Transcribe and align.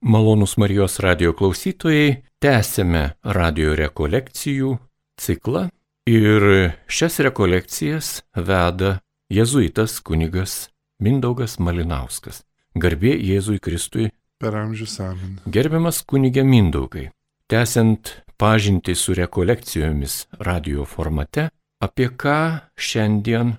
Malonus 0.00 0.54
Marijos 0.56 1.00
radio 1.02 1.32
klausytojai, 1.34 2.20
tęsėme 2.38 3.16
radio 3.34 3.72
rekolekcijų 3.74 4.76
ciklą 5.18 5.64
ir 6.06 6.46
šias 6.86 7.18
rekolekcijas 7.26 8.12
veda 8.36 9.00
jėzuitas 9.34 9.98
kunigas 10.06 10.68
Mindaugas 11.02 11.58
Malinauskas. 11.58 12.44
Garbė 12.78 13.16
Jėzui 13.18 13.58
Kristui. 13.58 14.12
Per 14.38 14.54
amžius 14.54 15.00
amen. 15.02 15.40
Gerbiamas 15.50 16.04
kunigė 16.06 16.46
Mindaugai, 16.46 17.08
tęsiant 17.50 18.22
pažinti 18.38 18.94
su 18.94 19.18
rekolekcijomis 19.18 20.28
radio 20.38 20.86
formate, 20.86 21.50
apie 21.82 22.12
ką 22.14 22.70
šiandien 22.78 23.56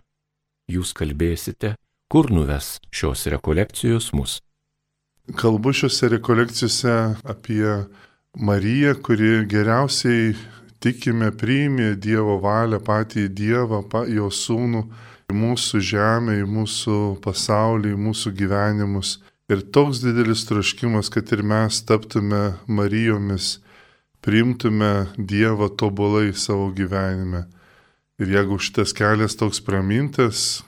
jūs 0.72 0.96
kalbėsite, 0.96 1.76
kur 2.08 2.32
nuves 2.32 2.78
šios 2.96 3.28
rekolekcijos 3.28 4.14
mus. 4.16 4.40
Kalbu 5.36 5.74
šiuose 5.74 6.08
rekolekcijose 6.10 6.94
apie 7.24 7.86
Mariją, 8.38 8.96
kuri 9.04 9.44
geriausiai 9.46 10.34
tikime 10.82 11.30
priimė 11.36 11.92
Dievo 12.02 12.40
valią, 12.42 12.80
patį 12.82 13.28
Dievą, 13.38 13.84
jo 14.10 14.30
sūnų 14.34 14.82
į 15.30 15.36
mūsų 15.38 15.82
žemę, 15.86 16.40
į 16.42 16.48
mūsų 16.50 16.98
pasaulį, 17.22 17.94
į 17.94 18.00
mūsų 18.08 18.34
gyvenimus. 18.40 19.20
Ir 19.50 19.62
toks 19.76 20.02
didelis 20.02 20.48
troškimas, 20.50 21.12
kad 21.14 21.30
ir 21.36 21.44
mes 21.46 21.82
taptume 21.86 22.56
Marijomis, 22.66 23.60
priimtume 24.26 25.10
Dievą 25.18 25.70
tobulai 25.70 26.34
savo 26.34 26.72
gyvenime. 26.74 27.46
Ir 28.20 28.34
jeigu 28.34 28.58
šitas 28.58 28.94
kelias 28.98 29.38
toks 29.38 29.62
pramintas, 29.62 30.64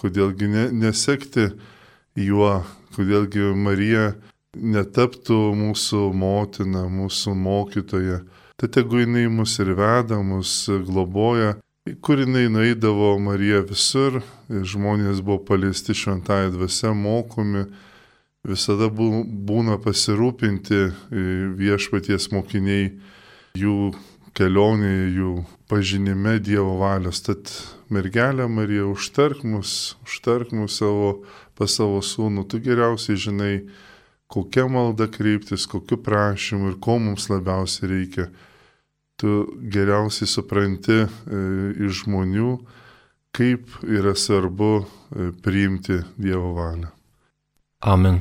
kodėlgi 0.00 0.48
ne, 0.48 0.68
nesekti 0.72 1.50
juo, 2.16 2.62
kodėlgi 2.96 3.52
Marija 3.56 4.14
netaptų 4.56 5.36
mūsų 5.56 6.08
motina, 6.16 6.86
mūsų 6.88 7.34
mokytoja. 7.36 8.22
Tai 8.56 8.68
tegu 8.72 9.02
jinai 9.02 9.26
mus 9.28 9.58
ir 9.60 9.74
veda, 9.76 10.22
mus 10.24 10.64
globoja. 10.88 11.56
Kur 12.02 12.18
jinai 12.18 12.48
nueidavo 12.50 13.12
Marija 13.22 13.60
visur, 13.62 14.22
žmonės 14.48 15.20
buvo 15.22 15.44
paliesti 15.46 15.94
šventąją 15.94 16.54
dvasę, 16.56 16.90
mokomi, 16.96 17.66
visada 18.46 18.88
būna 18.90 19.76
pasirūpinti 19.84 20.80
viešpaties 21.60 22.30
mokiniai 22.34 22.90
jų 23.60 23.92
kelionėje, 24.36 25.08
jų 25.16 25.32
pažinime 25.70 26.36
Dievo 26.44 26.76
valios. 26.80 27.22
Tad 27.24 27.50
mergelė 27.92 28.48
Marija, 28.50 28.86
užtark 28.90 29.44
mus, 29.46 29.96
užtark 30.06 30.52
mus 30.56 30.78
savo, 30.80 31.22
pas 31.58 31.72
savo 31.72 32.02
sūnų, 32.04 32.46
tu 32.50 32.60
geriausiai 32.62 33.18
žinai, 33.20 33.54
kokia 34.32 34.66
malda 34.70 35.08
kreiptis, 35.12 35.66
kokiu 35.70 35.98
prašymu 36.02 36.74
ir 36.74 36.78
ko 36.82 36.98
mums 37.02 37.30
labiausiai 37.32 37.92
reikia. 37.94 38.28
Tu 39.16 39.32
geriausiai 39.72 40.28
supranti 40.28 40.98
e, 41.00 41.06
iš 41.86 42.02
žmonių, 42.04 42.50
kaip 43.36 43.78
yra 43.88 44.12
svarbu 44.12 44.72
e, 44.76 45.30
priimti 45.40 46.02
Dievo 46.20 46.52
valią. 46.58 46.90
Amen. 47.86 48.20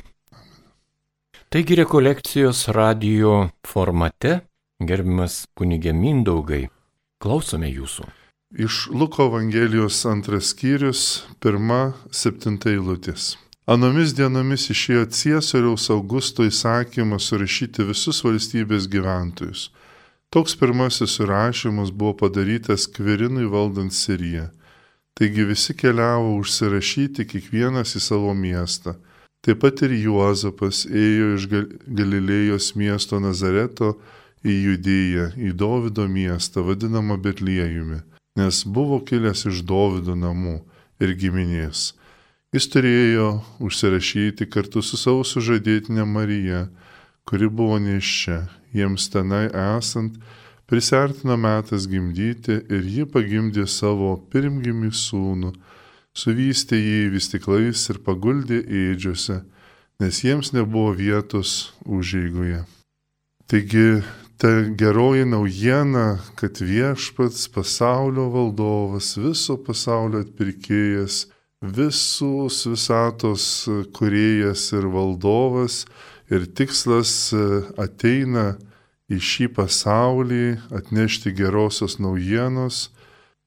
Taigi 1.52 1.75
rekolekcijos 1.80 2.67
radio 2.75 3.49
formate, 3.67 4.39
gerbimas 4.84 5.45
kunigė 5.56 5.94
Mindaugai, 5.95 6.68
klausome 7.23 7.70
jūsų. 7.72 8.06
Iš 8.56 8.90
Luko 8.92 9.30
Evangelijos 9.30 10.02
antras 10.08 10.52
skyrius, 10.54 11.26
pirma, 11.44 11.95
septinta 12.12 12.70
eilutės. 12.72 13.36
Anomis 13.66 14.14
dienomis 14.14 14.67
išėjo 14.70 15.08
Ciesoriaus 15.09 15.90
Augusto 15.90 16.45
įsakymas 16.45 17.32
surašyti 17.32 17.88
visus 17.88 18.22
valstybės 18.23 18.86
gyventojus. 18.92 19.72
Toks 20.30 20.54
pirmasis 20.59 21.16
surašymas 21.17 21.89
buvo 21.89 22.14
padarytas 22.22 22.86
Kvirinui 22.92 23.48
valdant 23.50 23.94
Siriją. 23.94 24.52
Taigi 25.16 25.48
visi 25.48 25.73
keliavo 25.73 26.36
užsirašyti 26.42 27.26
kiekvienas 27.26 27.95
į 27.95 28.04
savo 28.04 28.33
miestą. 28.38 28.98
Taip 29.42 29.61
pat 29.64 29.82
ir 29.86 29.95
Juozapas 29.95 30.83
ėjo 30.89 31.33
iš 31.38 31.48
Galilėjos 31.88 32.73
miesto 32.78 33.22
Nazareto 33.23 33.95
į 34.45 34.56
Judėją, 34.70 35.28
į 35.42 35.52
Dovido 35.58 36.06
miestą, 36.08 36.64
vadinamą 36.67 37.17
Betliejumi, 37.22 38.04
nes 38.38 38.64
buvo 38.64 39.02
kilęs 39.02 39.48
iš 39.50 39.66
Dovido 39.66 40.16
namų 40.16 40.60
ir 41.02 41.17
giminės 41.20 41.92
Jis 42.55 42.70
turėjo 42.72 43.42
užsirašyti 43.67 44.45
kartu 44.48 44.80
su 44.80 44.95
savo 44.95 45.26
sužadėtinė 45.28 46.05
Marija, 46.08 46.61
kuri 47.28 47.50
buvo 47.52 47.76
neščia, 47.84 48.45
jiems 48.72 49.10
tenai 49.11 49.50
esant, 49.76 50.16
prisartino 50.70 51.36
metas 51.36 51.89
gimdyti 51.92 52.61
ir 52.72 52.88
ji 52.94 53.04
pagimdė 53.11 53.66
savo 53.67 54.14
pirmgimį 54.32 54.94
sūnų, 55.02 55.52
suvystė 56.16 56.80
jį 56.80 57.02
vystiklais 57.17 57.84
ir 57.92 58.00
paguldė 58.08 58.61
ėdžiuose, 58.86 59.42
nes 60.00 60.23
jiems 60.23 60.54
nebuvo 60.55 60.95
vietos 60.95 61.73
užeigoje. 61.84 62.64
Taigi 63.52 63.88
ta 64.38 64.50
geroji 64.78 65.26
naujiena, 65.26 66.20
kad 66.36 66.60
viešpats 66.60 67.48
pasaulio 67.54 68.28
valdovas, 68.34 69.16
viso 69.18 69.58
pasaulio 69.58 70.23
atpirkėjas, 70.26 71.26
visus 71.62 72.66
visatos 72.68 73.46
kuriejas 73.96 74.68
ir 74.76 74.90
valdovas 74.92 75.86
ir 76.30 76.46
tikslas 76.58 77.34
e, 77.34 77.46
ateina 77.82 78.56
į 79.10 79.22
šį 79.22 79.48
pasaulį 79.56 80.46
atnešti 80.73 81.34
gerosios 81.38 82.00
naujienos. 82.02 82.90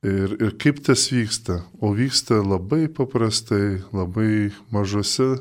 Ir, 0.07 0.37
ir 0.39 0.55
kaip 0.63 0.79
tas 0.87 1.09
vyksta? 1.11 1.65
O 1.83 1.91
vyksta 1.91 2.39
labai 2.39 2.87
paprastai, 2.87 3.83
labai 3.91 4.55
mažose 4.71 5.41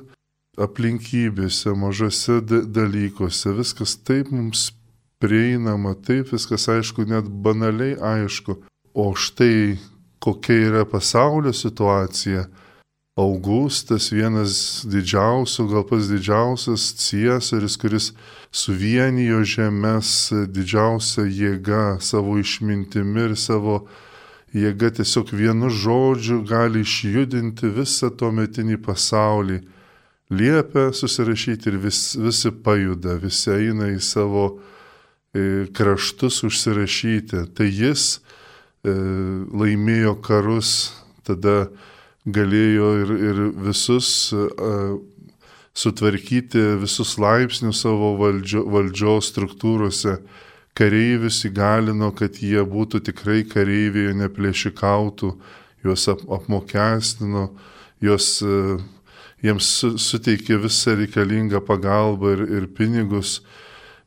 aplinkybėse, 0.57 1.75
mažose 1.77 2.39
dalykuose. 2.41 3.53
Viskas 3.53 3.93
taip 4.01 4.33
mums 4.33 4.71
prieinama, 5.23 5.95
taip 5.95 6.31
viskas 6.33 6.67
aišku, 6.71 7.07
net 7.09 7.27
banaliai 7.27 7.97
aišku. 7.97 8.59
O 8.97 9.11
štai 9.13 9.77
kokia 10.23 10.69
yra 10.69 10.85
pasaulio 10.89 11.53
situacija, 11.53 12.47
Augustas, 13.17 14.11
vienas 14.13 14.83
didžiausių, 14.85 15.63
gal 15.71 15.83
pas 15.89 16.05
didžiausias 16.05 16.83
Ciesaris, 17.01 17.73
kuris 17.81 18.11
suvienijo 18.53 19.39
žemės 19.41 20.11
didžiausią 20.53 21.25
jėgą 21.25 21.97
savo 21.97 22.35
išmintimi 22.37 23.23
ir 23.25 23.33
savo 23.33 23.79
jėga 24.53 24.91
tiesiog 24.99 25.33
vienu 25.33 25.71
žodžiu 25.73 26.43
gali 26.45 26.85
išjudinti 26.85 27.73
visą 27.73 28.11
to 28.13 28.29
metinį 28.29 28.77
pasaulį. 28.85 29.63
Liepia 30.29 30.91
susirašyti 30.93 31.71
ir 31.71 31.81
vis, 31.81 32.01
visi 32.21 32.51
pajuda, 32.51 33.17
visi 33.17 33.49
eina 33.55 33.89
į 33.95 33.99
savo 34.03 34.45
kraštus 35.75 36.43
užsirašyti. 36.47 37.45
Tai 37.57 37.67
jis 37.67 38.17
e, 38.17 38.93
laimėjo 39.51 40.17
karus, 40.25 40.71
tada 41.27 41.67
galėjo 42.27 42.89
ir, 43.01 43.13
ir 43.29 43.39
visus 43.67 44.09
uh, 44.35 44.97
sutvarkyti, 45.77 46.59
visus 46.81 47.15
laipsnius 47.21 47.83
savo 47.85 48.15
valdžio, 48.19 48.65
valdžios 48.67 49.31
struktūrose. 49.31 50.17
Kareivius 50.77 51.39
įgalino, 51.47 52.11
kad 52.13 52.37
jie 52.37 52.61
būtų 52.61 53.01
tikrai 53.07 53.41
kareiviai, 53.49 54.13
neplėšikautų, 54.19 55.31
juos 55.87 56.03
ap, 56.11 56.21
apmokestino, 56.37 57.47
juos, 58.03 58.29
uh, 58.45 58.77
jiems 59.41 59.71
suteikė 60.03 60.59
visą 60.61 60.97
reikalingą 60.99 61.63
pagalbą 61.65 62.35
ir, 62.35 62.43
ir 62.59 62.67
pinigus. 62.77 63.39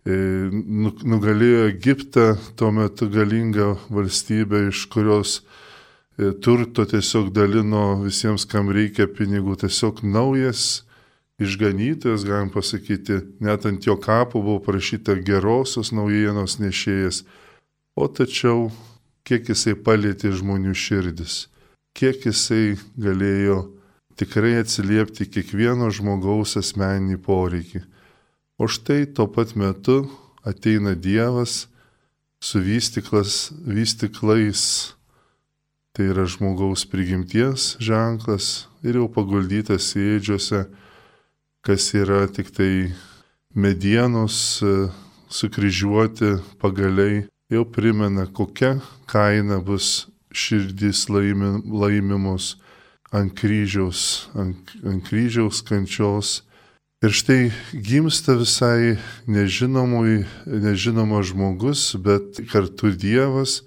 Nu, 0.09 0.91
nugalėjo 1.05 1.67
Egiptą, 1.69 2.31
tuo 2.57 2.71
metu 2.73 3.11
galingą 3.13 3.75
valstybę, 3.93 4.63
iš 4.71 4.87
kurios 4.89 5.41
E, 6.21 6.33
turto 6.33 6.85
tiesiog 6.85 7.31
dalino 7.33 8.03
visiems, 8.03 8.45
kam 8.45 8.69
reikia 8.75 9.07
pinigų, 9.09 9.55
tiesiog 9.63 10.03
naujas 10.05 10.83
išganytojas, 11.41 12.27
galim 12.29 12.51
pasakyti, 12.53 13.21
net 13.41 13.65
ant 13.65 13.87
jo 13.89 13.97
kapo 13.97 14.43
buvo 14.43 14.59
parašyta 14.67 15.15
gerosios 15.25 15.95
naujienos 15.97 16.59
nešėjas, 16.61 17.23
o 17.97 18.09
tačiau 18.13 18.69
kiek 19.25 19.49
jisai 19.49 19.79
palėtė 19.87 20.35
žmonių 20.37 20.75
širdis, 20.77 21.47
kiek 21.97 22.27
jisai 22.29 22.77
galėjo 23.01 23.63
tikrai 24.21 24.59
atsiliepti 24.61 25.31
kiekvieno 25.31 25.89
žmogaus 25.95 26.59
asmeninį 26.61 27.17
poreikį. 27.25 27.87
O 28.61 28.69
štai 28.69 29.07
tuo 29.09 29.25
pat 29.33 29.57
metu 29.57 30.05
ateina 30.45 30.93
Dievas 30.93 31.65
su 32.41 32.61
vystiklais 32.61 33.53
Tai 35.97 36.05
yra 36.13 36.27
žmogaus 36.29 36.85
prigimties 36.87 37.75
ženklas 37.83 38.69
ir 38.87 39.01
jau 39.01 39.09
paguldytas 39.11 39.89
ėdžiuose, 39.99 40.61
kas 41.67 41.89
yra 41.99 42.29
tik 42.31 42.53
tai 42.55 42.93
medienos 43.57 44.61
e, 44.63 44.87
sukryžiuoti 45.27 46.37
pagaliai 46.63 47.25
jau 47.51 47.65
primena, 47.67 48.29
kokia 48.31 48.77
kaina 49.11 49.59
bus 49.59 50.07
širdys 50.31 51.09
laimi, 51.11 51.59
laimimos 51.67 52.55
ant 53.11 53.35
kryžiaus, 53.35 54.31
ant, 54.39 54.77
ant 54.87 55.03
kryžiaus 55.09 55.65
kančios. 55.67 56.45
Ir 57.01 57.15
štai 57.17 57.49
gimsta 57.73 58.35
visai 58.37 58.99
nežinomas 59.25 61.31
žmogus, 61.31 61.97
bet 61.97 62.43
kartu 62.53 62.91
Dievas, 62.93 63.63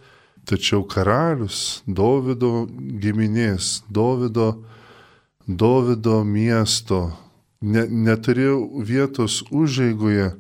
tačiau 0.46 0.84
karalius, 0.86 1.82
Davido 1.90 2.68
giminės, 3.02 3.82
Davido, 3.90 4.62
Davido 5.50 6.20
miesto, 6.22 7.10
ne, 7.58 7.88
neturėjo 7.90 8.86
vietos 8.86 9.40
užeigoje, 9.50 10.36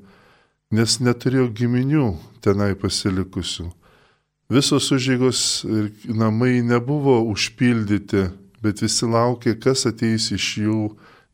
nes 0.70 1.00
neturėjo 1.02 1.48
giminių 1.50 2.12
tenai 2.46 2.76
pasilikusių. 2.78 3.72
Visos 4.54 4.92
užėgos 4.94 5.42
ir 5.66 5.90
namai 6.14 6.62
nebuvo 6.62 7.24
užpildyti, 7.34 8.28
bet 8.62 8.86
visi 8.86 9.10
laukė, 9.10 9.58
kas 9.58 9.88
ateis 9.90 10.30
iš 10.38 10.52
jų 10.62 10.84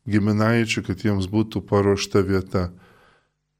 giminaičių, 0.08 0.84
kad 0.86 1.04
jiems 1.04 1.28
būtų 1.30 1.64
paruošta 1.68 2.22
vieta. 2.26 2.70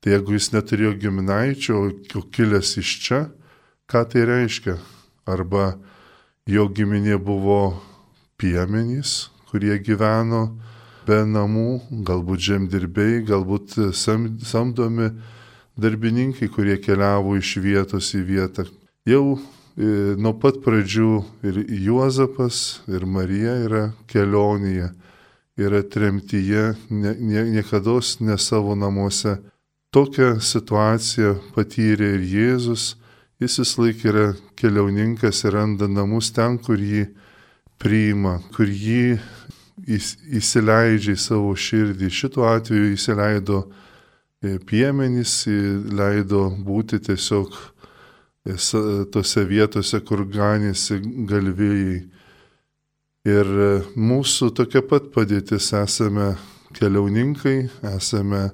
Tai 0.00 0.14
jeigu 0.14 0.36
jis 0.36 0.50
neturėjo 0.54 0.94
giminaičio, 1.00 1.80
o 2.16 2.22
kilęs 2.32 2.76
iš 2.80 2.94
čia, 3.04 3.20
ką 3.90 4.06
tai 4.08 4.24
reiškia? 4.28 4.78
Arba 5.28 5.74
jo 6.48 6.64
giminė 6.72 7.18
buvo 7.20 7.80
piemenys, 8.40 9.28
kurie 9.50 9.76
gyveno 9.84 10.46
be 11.06 11.20
namų, 11.28 11.80
galbūt 12.06 12.46
žemdirbiai, 12.48 13.20
galbūt 13.28 13.76
samdomi 13.92 15.10
darbininkai, 15.80 16.48
kurie 16.52 16.78
keliavo 16.80 17.36
iš 17.38 17.56
vietos 17.60 18.12
į 18.16 18.22
vietą. 18.28 18.66
Jau 19.08 19.36
e, 19.36 20.16
nuo 20.20 20.32
pat 20.40 20.60
pradžių 20.64 21.12
ir 21.46 21.60
Juozapas, 21.86 22.80
ir 22.88 23.06
Marija 23.08 23.56
yra 23.66 23.84
kelionėje, 24.10 24.90
yra 25.60 25.82
tremtyje, 25.82 26.74
ne, 26.90 27.14
nie, 27.18 27.44
niekada 27.56 27.98
ne 28.20 28.38
savo 28.38 28.74
namuose. 28.74 29.38
Tokią 29.90 30.38
situaciją 30.40 31.34
patyrė 31.54 32.14
ir 32.16 32.26
Jėzus, 32.34 32.94
jis 33.42 33.58
vis 33.58 33.76
laik 33.78 34.04
yra 34.06 34.26
keliauninkas 34.56 35.44
ir 35.44 35.56
randa 35.58 35.88
namus 35.90 36.30
ten, 36.32 36.58
kur 36.58 36.78
jį 36.78 37.08
priima, 37.80 38.38
kur 38.54 38.70
jį 38.70 39.18
įsileidžia 40.38 41.16
į 41.16 41.20
savo 41.20 41.54
širdį. 41.56 42.10
Šituo 42.10 42.46
atveju 42.46 42.94
įsileido 42.94 43.64
E, 44.40 44.54
piemenys 44.64 45.42
leido 45.92 46.46
būti 46.64 46.96
tiesiog 47.04 47.50
e, 48.48 48.54
tose 49.12 49.42
vietose, 49.44 50.00
kur 50.00 50.22
ganėsi 50.24 50.96
galvėjai. 51.28 51.98
Ir 53.28 53.44
e, 53.44 53.68
mūsų 54.00 54.48
tokia 54.56 54.80
pat 54.80 55.10
padėtis 55.12 55.66
esame 55.76 56.38
keliauninkai, 56.72 57.68
esame, 57.92 58.46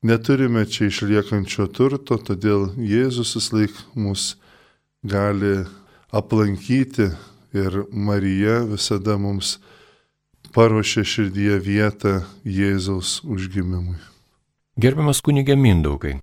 neturime 0.00 0.64
čia 0.64 0.88
išliekančio 0.88 1.66
turto, 1.68 2.16
todėl 2.16 2.70
Jėzus 2.80 3.34
vis 3.36 3.50
laik 3.52 3.74
mus 3.92 4.38
gali 5.04 5.66
aplankyti 6.08 7.10
ir 7.52 7.82
Marija 7.92 8.62
visada 8.70 9.18
mums 9.20 9.58
paruošia 10.56 11.04
širdyje 11.04 11.60
vietą 11.60 12.14
Jėzaus 12.48 13.20
užgimimui. 13.28 13.98
Gerbiamas 14.80 15.20
kunigė 15.20 15.58
Mindaugai, 15.60 16.14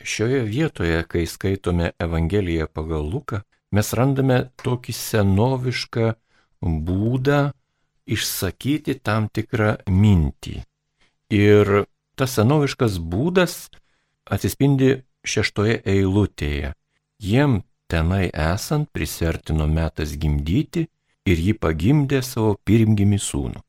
šioje 0.00 0.40
vietoje, 0.48 1.04
kai 1.04 1.26
skaitome 1.28 1.92
Evangeliją 2.00 2.64
pagal 2.72 3.04
Luką, 3.12 3.42
mes 3.76 3.92
randame 3.92 4.46
tokį 4.64 4.96
senovišką 4.96 6.14
būdą 6.62 7.40
išsakyti 8.10 8.98
tam 9.02 9.28
tikrą 9.28 9.76
mintį. 9.88 10.60
Ir 11.30 11.84
tas 12.18 12.36
senoviškas 12.36 12.98
būdas 12.98 13.70
atsispindi 14.30 15.00
šeštoje 15.24 15.80
eilutėje. 15.86 16.74
Jiem 17.20 17.60
tenai 17.90 18.30
esant 18.30 18.90
prisertino 18.92 19.66
metas 19.70 20.14
gimdyti 20.20 20.86
ir 21.28 21.42
jį 21.46 21.56
pagimdė 21.60 22.22
savo 22.26 22.54
pirmgimį 22.64 23.18
sūnų. 23.20 23.60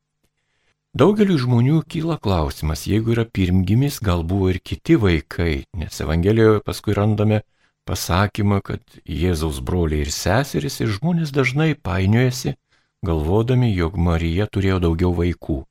Daugeliu 0.92 1.38
žmonių 1.40 1.78
kyla 1.88 2.18
klausimas, 2.20 2.84
jeigu 2.84 3.14
yra 3.14 3.24
pirmgimis, 3.24 4.02
gal 4.04 4.26
buvo 4.28 4.50
ir 4.52 4.60
kiti 4.60 4.98
vaikai, 5.00 5.64
nes 5.80 6.02
Evangelijoje 6.04 6.64
paskui 6.68 6.96
randame 6.98 7.44
pasakymą, 7.88 8.60
kad 8.60 8.84
Jėzaus 9.08 9.62
broliai 9.64 10.04
ir 10.04 10.12
seserys 10.12 10.82
ir 10.84 10.92
žmonės 10.92 11.32
dažnai 11.32 11.78
painiojasi, 11.80 12.58
galvodami, 13.06 13.72
jog 13.74 13.98
Marija 13.98 14.48
turėjo 14.48 14.80
daugiau 14.86 15.14
vaikų. 15.18 15.62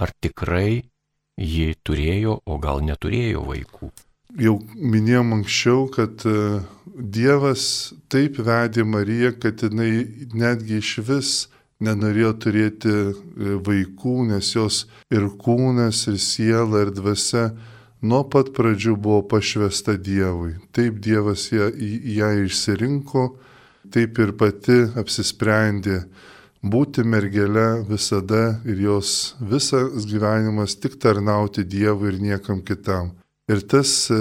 Ar 0.00 0.10
tikrai 0.22 0.82
ji 1.38 1.74
turėjo, 1.86 2.40
o 2.46 2.58
gal 2.62 2.82
neturėjo 2.86 3.44
vaikų? 3.46 3.90
Jau 4.38 4.56
minėjom 4.74 5.34
anksčiau, 5.40 5.86
kad 5.90 6.22
e, 6.26 6.60
Dievas 6.86 7.64
taip 8.12 8.38
vedė 8.38 8.84
Mariją, 8.86 9.32
kad 9.42 9.62
jinai 9.66 10.06
netgi 10.34 10.78
iš 10.78 10.92
vis 11.06 11.32
nenorėjo 11.82 12.32
turėti 12.44 12.92
e, 12.92 13.56
vaikų, 13.66 14.14
nes 14.30 14.52
jos 14.54 14.84
ir 15.10 15.26
kūnas, 15.40 16.04
ir 16.12 16.18
siela, 16.22 16.84
ir 16.84 16.94
dvasia 16.94 17.50
nuo 18.02 18.22
pat 18.30 18.52
pradžių 18.54 18.96
buvo 18.96 19.22
pašvesta 19.30 19.96
Dievui. 19.98 20.56
Taip 20.74 20.98
Dievas 21.02 21.48
ją, 21.54 21.70
ją 22.18 22.32
išsirinko, 22.46 23.26
taip 23.90 24.22
ir 24.22 24.34
pati 24.38 24.84
apsisprendė 25.02 26.04
būti 26.62 27.04
mergelė 27.04 27.82
visada 27.88 28.60
ir 28.68 28.80
jos 28.84 29.34
visas 29.40 30.06
gyvenimas 30.06 30.76
tik 30.76 30.98
tarnauti 31.00 31.64
Dievui 31.64 32.12
ir 32.12 32.20
niekam 32.20 32.60
kitam. 32.62 33.14
Ir 33.48 33.64
tas 33.66 34.10
e, 34.12 34.20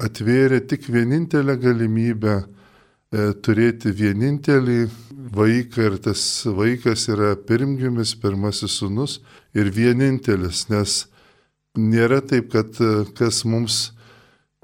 atvėrė 0.00 0.64
tik 0.66 0.88
vienintelę 0.88 1.56
galimybę 1.60 2.36
e, 2.40 3.32
turėti 3.44 3.92
vienintelį 3.92 4.78
vaiką 5.34 5.88
ir 5.90 5.98
tas 6.02 6.22
vaikas 6.46 7.08
yra 7.12 7.34
pirmgimis, 7.36 8.14
pirmasis 8.20 8.80
sunus 8.80 9.20
ir 9.54 9.70
vienintelis, 9.70 10.68
nes 10.72 11.04
nėra 11.76 12.20
taip, 12.24 12.50
kad 12.52 12.76
kas 13.18 13.44
mums 13.44 13.92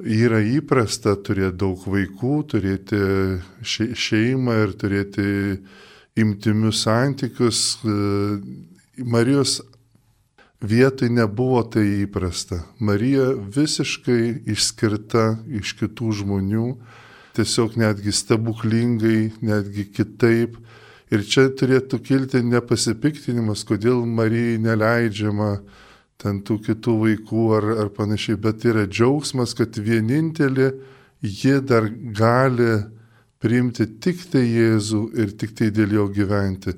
yra 0.01 0.41
įprasta 0.41 1.15
turėti 1.21 1.59
daug 1.61 1.85
vaikų, 1.85 2.35
turėti 2.55 3.01
šeimą 3.63 4.57
ir 4.65 4.75
turėti 4.81 5.27
imtimius 6.19 6.83
santykius. 6.85 7.79
Marijos 8.99 9.61
vietoj 10.61 11.09
nebuvo 11.09 11.63
tai 11.65 11.87
įprasta. 12.05 12.65
Marija 12.79 13.31
visiškai 13.33 14.51
išskirta 14.53 15.39
iš 15.61 15.75
kitų 15.81 16.13
žmonių 16.21 16.67
tiesiog 17.37 17.77
netgi 17.81 18.13
stebuklingai, 18.13 19.31
netgi 19.41 19.87
kitaip. 19.95 20.59
Ir 21.11 21.25
čia 21.27 21.49
turėtų 21.59 21.99
kilti 22.07 22.43
nepasipiktinimas, 22.47 23.65
kodėl 23.67 24.05
Marijai 24.07 24.61
neleidžiama 24.63 25.57
ten 26.21 26.43
tų 26.47 26.61
kitų 26.69 26.95
vaikų 27.01 27.45
ar, 27.57 27.67
ar 27.85 27.91
panašiai, 27.97 28.39
bet 28.39 28.67
yra 28.69 28.85
džiaugsmas, 28.87 29.57
kad 29.59 29.75
vienintelė 29.81 30.71
ji 31.25 31.57
dar 31.67 31.89
gali 32.15 32.85
priimti 33.41 33.87
tik 34.03 34.23
tai 34.33 34.45
Jėzų 34.45 35.03
ir 35.19 35.33
tik 35.41 35.55
tai 35.57 35.71
dėl 35.73 35.97
jo 35.97 36.07
gyventi. 36.13 36.75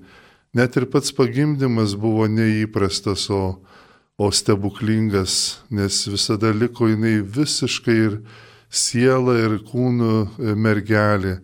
Net 0.55 0.77
ir 0.77 0.87
pats 0.93 1.13
pagimdymas 1.17 1.97
buvo 1.99 2.29
neįprastas, 2.31 3.27
o, 3.33 3.59
o 4.21 4.31
stebuklingas, 4.31 5.63
nes 5.73 6.05
visada 6.13 6.53
liko 6.55 6.91
jinai 6.91 7.19
visiškai 7.25 7.97
ir 8.07 8.19
siela 8.69 9.39
ir 9.41 9.59
kūnų 9.67 10.55
mergelė. 10.61 11.41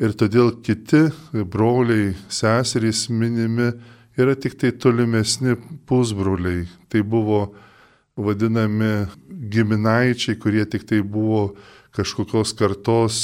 Ir 0.00 0.14
todėl 0.16 0.54
kiti 0.64 1.06
broliai, 1.32 2.14
seserys 2.32 3.06
minimi 3.12 3.70
yra 4.16 4.34
tik 4.36 4.56
tai 4.60 4.72
tolimesni 4.72 5.56
pusbroliai. 5.88 6.64
Tai 6.88 7.04
buvo 7.04 7.42
vadinami 8.16 9.06
giminaičiai, 9.52 10.40
kurie 10.40 10.64
tik 10.68 10.88
tai 10.88 11.04
buvo 11.04 11.52
kažkokios 11.96 12.56
kartos 12.56 13.20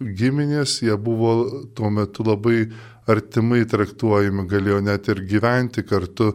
giminės, 0.00 0.80
jie 0.82 0.96
buvo 0.96 1.66
tuo 1.76 1.90
metu 1.92 2.24
labai 2.26 2.64
artimai 3.10 3.64
traktuojami, 3.68 4.46
galėjo 4.48 4.80
net 4.84 5.08
ir 5.12 5.24
gyventi 5.28 5.84
kartu 5.86 6.32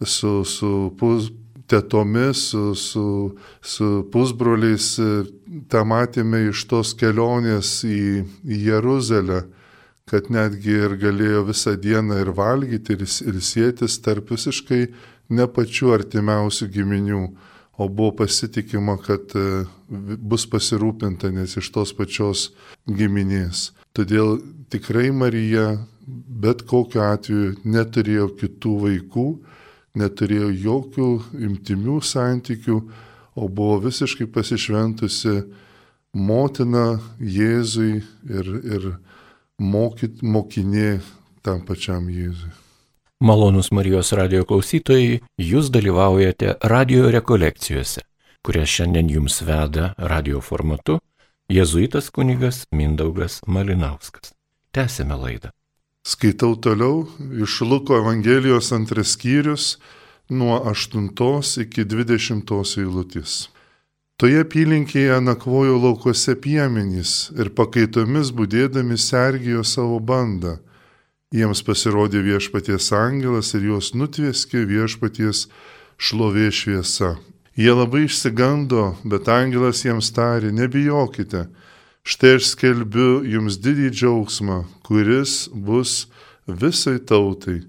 su, 0.00 0.40
su 0.44 0.72
pus, 0.98 1.30
tetomis, 1.70 2.48
su, 2.50 2.74
su, 2.74 3.36
su 3.62 3.88
pusbroliais, 4.10 4.96
tą 5.70 5.84
matėme 5.86 6.48
iš 6.48 6.64
tos 6.70 6.92
kelionės 6.98 7.84
į, 7.86 8.24
į 8.42 8.58
Jeruzalę, 8.66 9.44
kad 10.10 10.32
netgi 10.34 10.74
ir 10.74 10.96
galėjo 10.98 11.44
visą 11.52 11.76
dieną 11.78 12.18
ir 12.24 12.32
valgyti, 12.34 12.96
ir, 12.98 13.06
ir 13.06 13.38
sėtis 13.38 14.00
tarp 14.02 14.32
visiškai 14.34 14.82
ne 15.30 15.46
pačių 15.46 15.94
artimiausių 16.00 16.66
giminių, 16.74 17.22
o 17.80 17.88
buvo 17.88 18.12
pasitikima, 18.20 18.98
kad 19.00 19.32
e, 19.38 19.64
bus 19.88 20.44
pasirūpinta, 20.50 21.30
nes 21.32 21.56
iš 21.56 21.70
tos 21.72 21.94
pačios 21.96 22.50
giminės. 22.84 23.70
Todėl 23.96 24.36
tikrai 24.70 25.08
Marija 25.16 25.78
bet 26.40 26.64
kokiu 26.68 27.02
atveju 27.04 27.54
neturėjo 27.64 28.28
kitų 28.40 28.74
vaikų, 28.84 29.26
neturėjo 30.00 30.50
jokių 30.64 31.08
imtimių 31.48 31.98
santykių, 32.04 32.78
o 33.40 33.48
buvo 33.48 33.78
visiškai 33.86 34.26
pasišventusi 34.34 35.36
motina 36.14 37.00
Jėzui 37.20 38.00
ir, 38.00 38.50
ir 38.74 38.88
mokyt, 39.58 40.22
mokinė 40.22 41.00
tam 41.46 41.62
pačiam 41.66 42.08
Jėzui. 42.10 42.50
Malonus 43.22 43.68
Marijos 43.70 44.14
radio 44.16 44.46
klausytojai, 44.48 45.18
jūs 45.36 45.66
dalyvaujate 45.68 46.54
radio 46.72 47.10
rekolekcijose, 47.12 48.00
kurias 48.40 48.70
šiandien 48.72 49.10
jums 49.12 49.42
veda 49.44 49.90
radio 50.12 50.38
formatu 50.40 50.96
jėzuitas 51.52 52.08
kunigas 52.16 52.62
Mindaugas 52.72 53.42
Malinauskas. 53.44 54.32
Tęsime 54.72 55.18
laidą. 55.20 55.50
Skaitau 56.00 56.56
toliau 56.56 57.02
iš 57.44 57.58
Luko 57.60 57.98
Evangelijos 58.00 58.72
antras 58.72 59.12
skyrius 59.18 59.76
nuo 60.30 60.56
8 60.72 61.60
iki 61.66 61.84
20 61.84 62.56
eilutės. 62.80 63.50
Toje 64.16 64.40
apylinkėje 64.46 65.20
nakvojo 65.20 65.76
laukose 65.76 66.38
piemenys 66.40 67.28
ir 67.36 67.52
pakaitomis 67.52 68.32
būdėdami 68.32 68.96
sergijo 68.96 69.60
savo 69.60 70.00
bandą 70.00 70.56
Jiems 71.30 71.60
pasirodė 71.62 72.24
viešpaties 72.26 72.88
angelas 72.90 73.52
ir 73.54 73.68
juos 73.68 73.92
nutvieskė 73.94 74.64
viešpaties 74.66 75.44
šlovė 75.94 76.48
šviesa. 76.50 77.10
Jie 77.54 77.70
labai 77.70 78.08
išsigando, 78.08 78.96
bet 79.06 79.30
angelas 79.30 79.84
jiems 79.84 80.08
tarė, 80.16 80.50
nebijokite, 80.50 81.44
štai 82.02 82.32
aš 82.40 82.48
skelbiu 82.56 83.20
jums 83.22 83.60
didį 83.62 83.92
džiaugsmą, 83.94 84.56
kuris 84.82 85.44
bus 85.54 86.08
visai 86.48 86.96
tautai. 86.98 87.60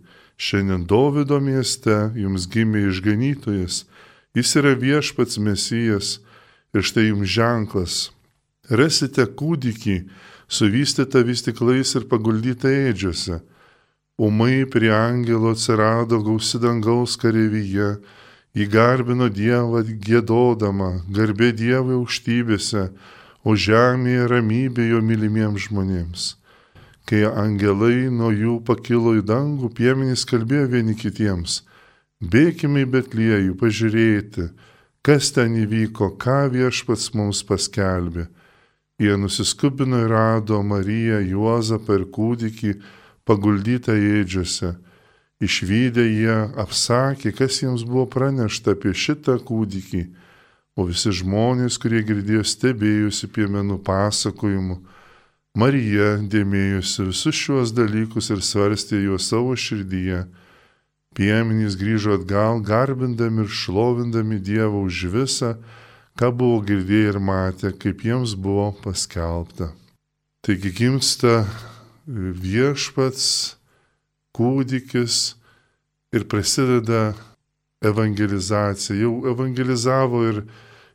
Šiandien 0.41 0.87
Davido 0.89 1.37
mieste 1.37 1.99
jums 2.17 2.49
gimė 2.49 2.87
išganytojas, 2.89 3.83
jis 4.33 4.55
yra 4.57 4.73
viešpats 4.73 5.37
mesijas 5.37 6.15
ir 6.73 6.81
štai 6.81 7.11
jums 7.11 7.29
ženklas. 7.29 8.01
Rasite 8.73 9.29
kūdikį, 9.29 10.01
suvystytą 10.49 11.21
vystiklais 11.29 11.93
ir 11.93 12.09
paguldytą 12.09 12.73
ėdžiuose 12.89 13.43
Umai 14.21 14.65
prie 14.69 14.93
angelo 14.93 15.49
atsirado 15.49 16.19
gausi 16.21 16.59
dangaus 16.61 17.15
kareivyje, 17.17 17.95
įgarbino 18.53 19.31
Dievą 19.33 19.81
gėdodama, 20.07 20.89
garbė 21.09 21.49
Dievui 21.57 21.95
aukštybėse, 21.97 22.83
o 23.41 23.55
žemėje 23.57 24.27
ramybė 24.29 24.85
jo 24.91 24.99
mylimiems 25.01 25.65
žmonėms. 25.65 26.27
Kai 27.09 27.23
angelai 27.25 28.11
nuo 28.13 28.29
jų 28.29 28.59
pakilo 28.69 29.15
į 29.17 29.25
dangų, 29.25 29.71
piemenys 29.81 30.27
kalbėjo 30.29 30.69
vieni 30.75 30.93
kitiems, 31.01 31.63
bėkime 32.21 32.85
į 32.85 32.91
Betliejų 32.93 33.57
pažiūrėti, 33.57 34.49
kas 35.01 35.33
ten 35.33 35.57
įvyko, 35.65 36.13
ką 36.21 36.43
viešpats 36.53 37.15
mums 37.17 37.41
paskelbė. 37.41 38.29
Jie 39.01 39.17
nusiskubino 39.17 40.05
ir 40.05 40.13
rado 40.13 40.61
Mariją, 40.61 41.23
Juozapą 41.25 41.97
ir 41.97 42.09
kūdikį, 42.13 42.77
paguldytą 43.31 43.95
ėdžiose. 43.95 44.75
Išvykę 45.41 46.03
jie 46.05 46.35
apsakė, 46.61 47.31
kas 47.33 47.63
jiems 47.63 47.87
buvo 47.87 48.05
pranešta 48.05 48.75
apie 48.75 48.91
šitą 48.93 49.39
kūdikį, 49.41 50.03
o 50.77 50.85
visi 50.85 51.09
žmonės, 51.17 51.79
kurie 51.81 52.03
girdėjo 52.05 52.43
stebėjusi 52.45 53.31
piemenų 53.33 53.79
pasakojimu, 53.87 54.77
Marija 55.51 56.13
dėmėjusi 56.31 57.09
visus 57.09 57.35
šiuos 57.35 57.73
dalykus 57.75 58.29
ir 58.31 58.39
svarstė 58.39 59.01
juos 59.01 59.25
savo 59.27 59.57
širdyje. 59.59 60.21
Piemenys 61.11 61.75
grįžo 61.75 62.15
atgal, 62.15 62.61
garbindami 62.63 63.43
ir 63.43 63.51
šlovindami 63.51 64.39
Dievą 64.39 64.85
už 64.87 65.01
visą, 65.11 65.49
ką 66.15 66.29
buvo 66.31 66.61
girdėję 66.63 67.09
ir 67.11 67.19
matę, 67.19 67.73
kaip 67.75 68.05
jiems 68.07 68.37
buvo 68.39 68.69
paskelbta. 68.85 69.73
Taigi 70.39 70.71
gimsta 70.71 71.43
viešpats, 72.11 73.55
kūdikis 74.35 75.35
ir 76.15 76.27
prasideda 76.31 77.13
evangelizacija. 77.83 78.97
Jau 78.99 79.13
evangelizavo 79.31 80.23
ir, 80.29 80.43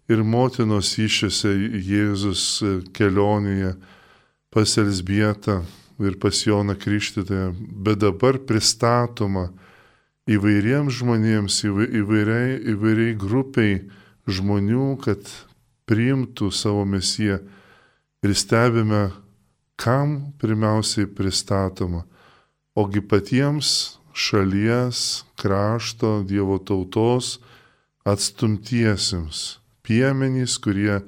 ir 0.08 0.22
motinos 0.22 0.92
iššiose 1.00 1.52
Jėzus 1.82 2.46
kelionėje 2.96 3.74
pas 4.54 4.76
Elsbietą 4.80 5.60
ir 6.00 6.16
pas 6.20 6.42
Joną 6.46 6.76
Krikštytoją, 6.76 7.52
bet 7.56 8.00
dabar 8.04 8.38
pristatoma 8.44 9.48
įvairiems 10.28 11.00
žmonėms, 11.00 11.60
įvairiai, 11.64 12.56
įvairiai 12.72 13.14
grupiai 13.18 13.78
žmonių, 14.28 14.96
kad 15.04 15.22
priimtų 15.86 16.50
savo 16.52 16.84
mesiją 16.88 17.38
ir 18.26 18.34
stebime 18.34 19.08
kam 19.76 20.32
pirmiausiai 20.40 21.06
pristatoma, 21.06 22.04
ogi 22.74 23.00
patiems 23.00 23.98
šalies, 24.16 25.24
krašto, 25.36 26.22
Dievo 26.24 26.56
tautos 26.58 27.36
atstumtiesiems, 28.08 29.58
piemenys, 29.84 30.56
kurie 30.62 31.02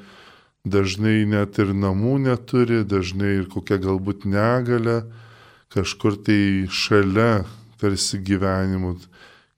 dažnai 0.68 1.24
net 1.24 1.56
ir 1.62 1.72
namų 1.72 2.18
neturi, 2.26 2.82
dažnai 2.84 3.38
ir 3.40 3.48
kokia 3.48 3.80
galbūt 3.80 4.28
negalė, 4.28 5.00
kažkur 5.72 6.18
tai 6.26 6.68
šalia 6.68 7.46
tarsi 7.80 8.20
gyvenimu, 8.20 8.98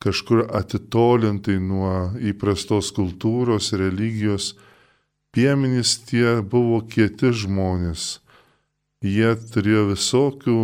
kažkur 0.00 0.46
atitolintai 0.54 1.58
nuo 1.58 2.12
įprastos 2.22 2.92
kultūros, 2.94 3.72
religijos, 3.74 4.54
piemenys 5.34 5.98
tie 6.06 6.38
buvo 6.44 6.84
kieti 6.86 7.32
žmonės 7.42 8.19
jie 9.00 9.32
turėjo 9.52 9.86
visokių 9.94 10.56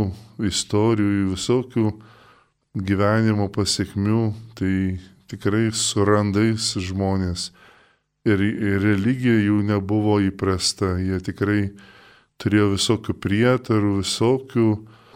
istorijų, 0.45 1.31
visokių 1.33 1.87
gyvenimo 2.77 3.49
pasiekmių, 3.49 4.23
tai 4.59 4.99
tikrai 5.31 5.71
surandais 5.73 6.75
žmonės. 6.77 7.51
Ir, 8.27 8.43
ir 8.43 8.83
religija 8.83 9.39
jų 9.39 9.63
nebuvo 9.65 10.19
įprasta, 10.21 10.97
jie 10.99 11.21
tikrai 11.23 11.71
turėjo 12.43 12.73
visokių 12.75 13.15
prietarų, 13.23 14.01
visokių 14.03 14.69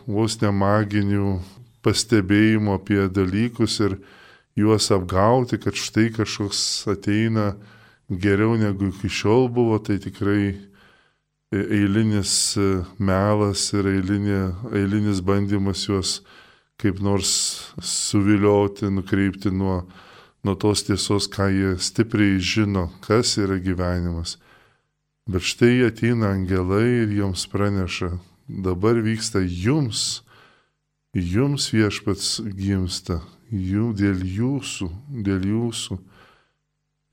vos 0.07 0.39
nemaginių 0.41 1.41
pastebėjimų 1.85 2.79
apie 2.79 3.03
dalykus 3.13 3.81
ir 3.85 3.99
juos 4.57 4.89
apgauti, 4.95 5.59
kad 5.61 5.77
štai 5.77 6.09
kažkoks 6.15 6.63
ateina 6.89 7.53
geriau 8.09 8.57
negu 8.57 8.89
iki 8.95 9.11
šiol 9.13 9.51
buvo, 9.53 9.79
tai 9.83 9.99
tikrai 10.01 10.70
eilinis 11.53 12.57
e, 12.57 12.69
melas 12.99 13.73
ir 13.75 13.89
eilinė, 13.91 14.43
eilinis 14.71 15.19
bandymas 15.27 15.83
juos 15.89 16.21
kaip 16.81 17.01
nors 17.03 17.33
suvilioti, 17.83 18.89
nukreipti 18.95 19.51
nuo, 19.53 19.83
nuo 20.47 20.55
tos 20.55 20.85
tiesos, 20.87 21.27
ką 21.29 21.51
jie 21.53 21.73
stipriai 21.83 22.39
žino, 22.39 22.89
kas 23.05 23.35
yra 23.43 23.59
gyvenimas. 23.61 24.39
Bet 25.31 25.45
štai 25.45 25.85
ateina 25.91 26.33
angelai 26.33 27.03
ir 27.03 27.13
joms 27.19 27.45
praneša, 27.51 28.15
dabar 28.49 29.03
vyksta 29.05 29.43
jums, 29.45 30.23
jums 31.13 31.69
viešpats 31.75 32.41
gimsta, 32.57 33.21
jų 33.51 33.91
dėl 33.99 34.23
jūsų, 34.25 34.89
dėl 35.27 35.45
jūsų. 35.51 35.99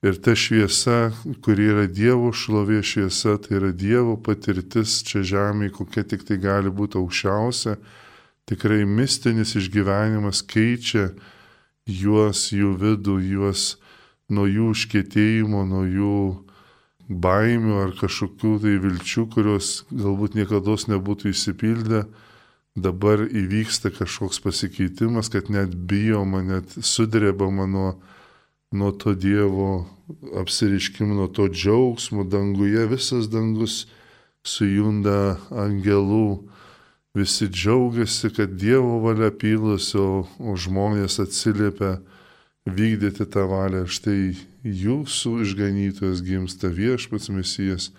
Ir 0.05 0.19
ta 0.21 0.35
šviesa, 0.37 1.11
kuri 1.41 1.71
yra 1.71 1.87
Dievo 1.89 2.29
šlovė 2.29 2.83
šviesa, 2.85 3.39
tai 3.41 3.57
yra 3.57 3.71
Dievo 3.73 4.13
patirtis 4.21 4.99
čia 5.07 5.23
žemėje, 5.25 5.73
kokia 5.79 6.03
tik 6.05 6.27
tai 6.27 6.37
gali 6.37 6.69
būti 6.69 6.99
aukščiausia, 6.99 7.79
tikrai 8.45 8.83
mistinis 8.85 9.55
išgyvenimas 9.57 10.43
keičia 10.45 11.09
juos, 11.89 12.51
jų 12.53 12.75
vidų, 12.77 13.15
juos 13.25 13.63
nuo 14.29 14.45
jų 14.45 14.69
užkėtėjimo, 14.75 15.63
nuo 15.65 15.81
jų 15.87 16.19
baimių 17.07 17.79
ar 17.85 17.93
kažkokių 17.97 18.53
tai 18.63 18.75
vilčių, 18.83 19.25
kurios 19.33 19.71
galbūt 19.91 20.35
niekada 20.37 20.75
nebūtų 20.93 21.31
įsipildę. 21.31 22.03
Dabar 22.77 23.23
įvyksta 23.25 23.89
kažkoks 23.89 24.37
pasikeitimas, 24.43 25.31
kad 25.33 25.49
net 25.49 25.73
bijoma, 25.89 26.43
net 26.45 26.75
sudrebama 26.85 27.65
nuo 27.65 27.95
nuo 28.71 28.91
to 28.91 29.13
Dievo 29.13 29.85
apsiriškimo, 30.35 31.13
nuo 31.13 31.27
to 31.27 31.47
džiaugsmo 31.47 32.23
danguje, 32.23 32.85
visas 32.87 33.29
dangus 33.31 33.85
sujunda 34.47 35.37
angelų, 35.51 36.47
visi 37.17 37.47
džiaugiasi, 37.51 38.31
kad 38.35 38.55
Dievo 38.59 38.99
valia 39.03 39.31
pylusi, 39.31 39.97
o, 39.99 40.27
o 40.39 40.55
žmonės 40.55 41.19
atsiliepia 41.23 41.97
vykdyti 42.67 43.27
tą 43.31 43.47
valią. 43.49 43.85
Štai 43.87 44.35
jūsų 44.63 45.41
išganytojas 45.45 46.21
gimsta 46.23 46.71
viešpats 46.71 47.31
mesijas, 47.33 47.91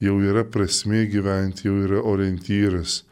jau 0.00 0.16
yra 0.24 0.44
prasmė 0.44 1.04
gyventi, 1.12 1.68
jau 1.68 1.76
yra 1.84 2.00
orientyras. 2.04 3.02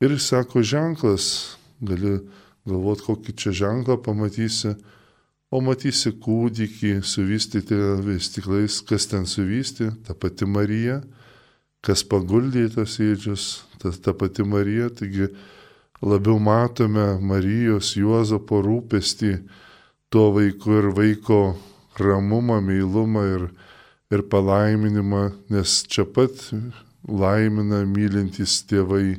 Ir 0.00 0.16
sako 0.20 0.62
ženklas, 0.64 1.56
gali 1.80 2.20
galvoti, 2.68 3.04
kokį 3.08 3.36
čia 3.36 3.52
ženklą 3.64 3.98
pamatysi, 4.04 4.76
o 5.50 5.60
matysi 5.64 6.12
kūdikį 6.22 7.00
suvystyti 7.06 7.78
vestiklais, 8.06 8.80
kas 8.86 9.08
ten 9.10 9.26
suvystė, 9.26 9.90
ta 10.06 10.14
pati 10.14 10.46
Marija, 10.46 11.00
kas 11.82 12.04
paguldė 12.06 12.68
tos 12.74 12.98
įdžius, 13.02 13.46
ta, 13.82 13.90
ta 13.90 14.14
pati 14.14 14.46
Marija, 14.46 14.90
taigi 14.94 15.30
labiau 16.02 16.38
matome 16.38 17.16
Marijos 17.20 17.96
Juozapo 17.98 18.60
rūpestį 18.64 19.32
tuo 20.10 20.30
vaiku 20.36 20.78
ir 20.78 20.88
vaiko 20.96 21.40
ramumą, 21.98 22.60
meilumą 22.64 23.26
ir, 23.34 23.48
ir 24.14 24.22
palaiminimą, 24.30 25.24
nes 25.50 25.80
čia 25.90 26.06
pat 26.06 26.46
laimina 27.08 27.82
mylintys 27.88 28.60
tėvai 28.70 29.18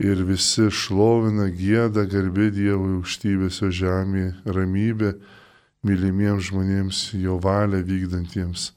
ir 0.00 0.24
visi 0.24 0.70
šlovina 0.72 1.50
gėdą, 1.52 2.06
garbė 2.08 2.48
Dievui 2.54 2.96
užtybėsio 3.02 3.68
žemėje, 3.74 4.32
ramybė 4.48 5.14
mylimiems 5.86 6.48
žmonėms, 6.48 7.00
jo 7.20 7.36
valią 7.40 7.82
vykdantiems. 7.84 8.70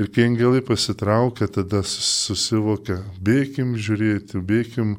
Ir 0.00 0.08
kai 0.14 0.30
angelai 0.30 0.62
pasitraukia, 0.64 1.50
tada 1.50 1.82
susivokia, 1.84 3.02
bėkim 3.20 3.74
žiūrėti, 3.76 4.40
bėkim 4.40 4.94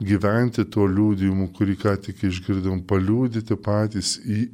gyventi 0.00 0.64
tuo 0.70 0.86
liūdimu, 0.86 1.50
kurį 1.56 1.76
ką 1.80 1.96
tik 2.04 2.22
išgirdom, 2.28 2.84
paliūdyti 2.88 3.56
patys, 3.60 4.18
į, 4.22 4.46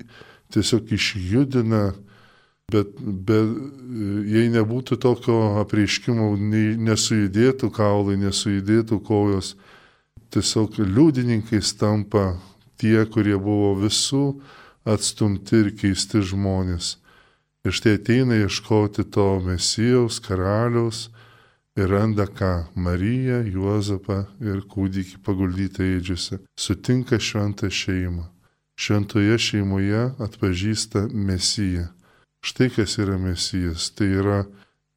tiesiog 0.54 0.94
išjudina, 0.96 1.82
bet, 2.72 2.94
bet 2.98 3.52
jei 4.32 4.48
nebūtų 4.54 4.98
tokio 5.02 5.38
apreiškimo, 5.60 6.32
nesujudėtų 6.88 7.70
kaulai, 7.74 8.16
nesujudėtų 8.22 9.02
kojos, 9.06 9.54
tiesiog 10.30 10.78
liudininkais 10.78 11.74
tampa 11.80 12.36
tie, 12.80 13.04
kurie 13.10 13.36
buvo 13.40 13.74
visų 13.80 14.24
atstumti 14.86 15.62
ir 15.62 15.72
keisti 15.78 16.22
žmonės. 16.22 16.96
Ir 17.66 17.74
štai 17.74 17.96
ateina 17.98 18.36
ieškoti 18.38 19.04
to 19.10 19.26
mesijaus, 19.42 20.20
karaliaus 20.22 21.08
ir 21.76 21.90
randa 21.90 22.26
ką- 22.26 22.66
Mariją, 22.86 23.42
Juozapą 23.42 24.26
ir 24.40 24.62
kūdikį 24.62 25.18
paguldytą 25.26 25.82
eidžiuose. 25.82 26.38
Sutinka 26.56 27.18
šventą 27.18 27.66
šeimą. 27.66 28.30
Šventoje 28.76 29.38
šeimoje 29.38 30.02
atpažįsta 30.20 31.08
mesiją. 31.12 31.88
Štai 32.44 32.70
kas 32.70 32.98
yra 32.98 33.18
mesijas. 33.18 33.90
Tai 33.90 34.06
yra 34.06 34.46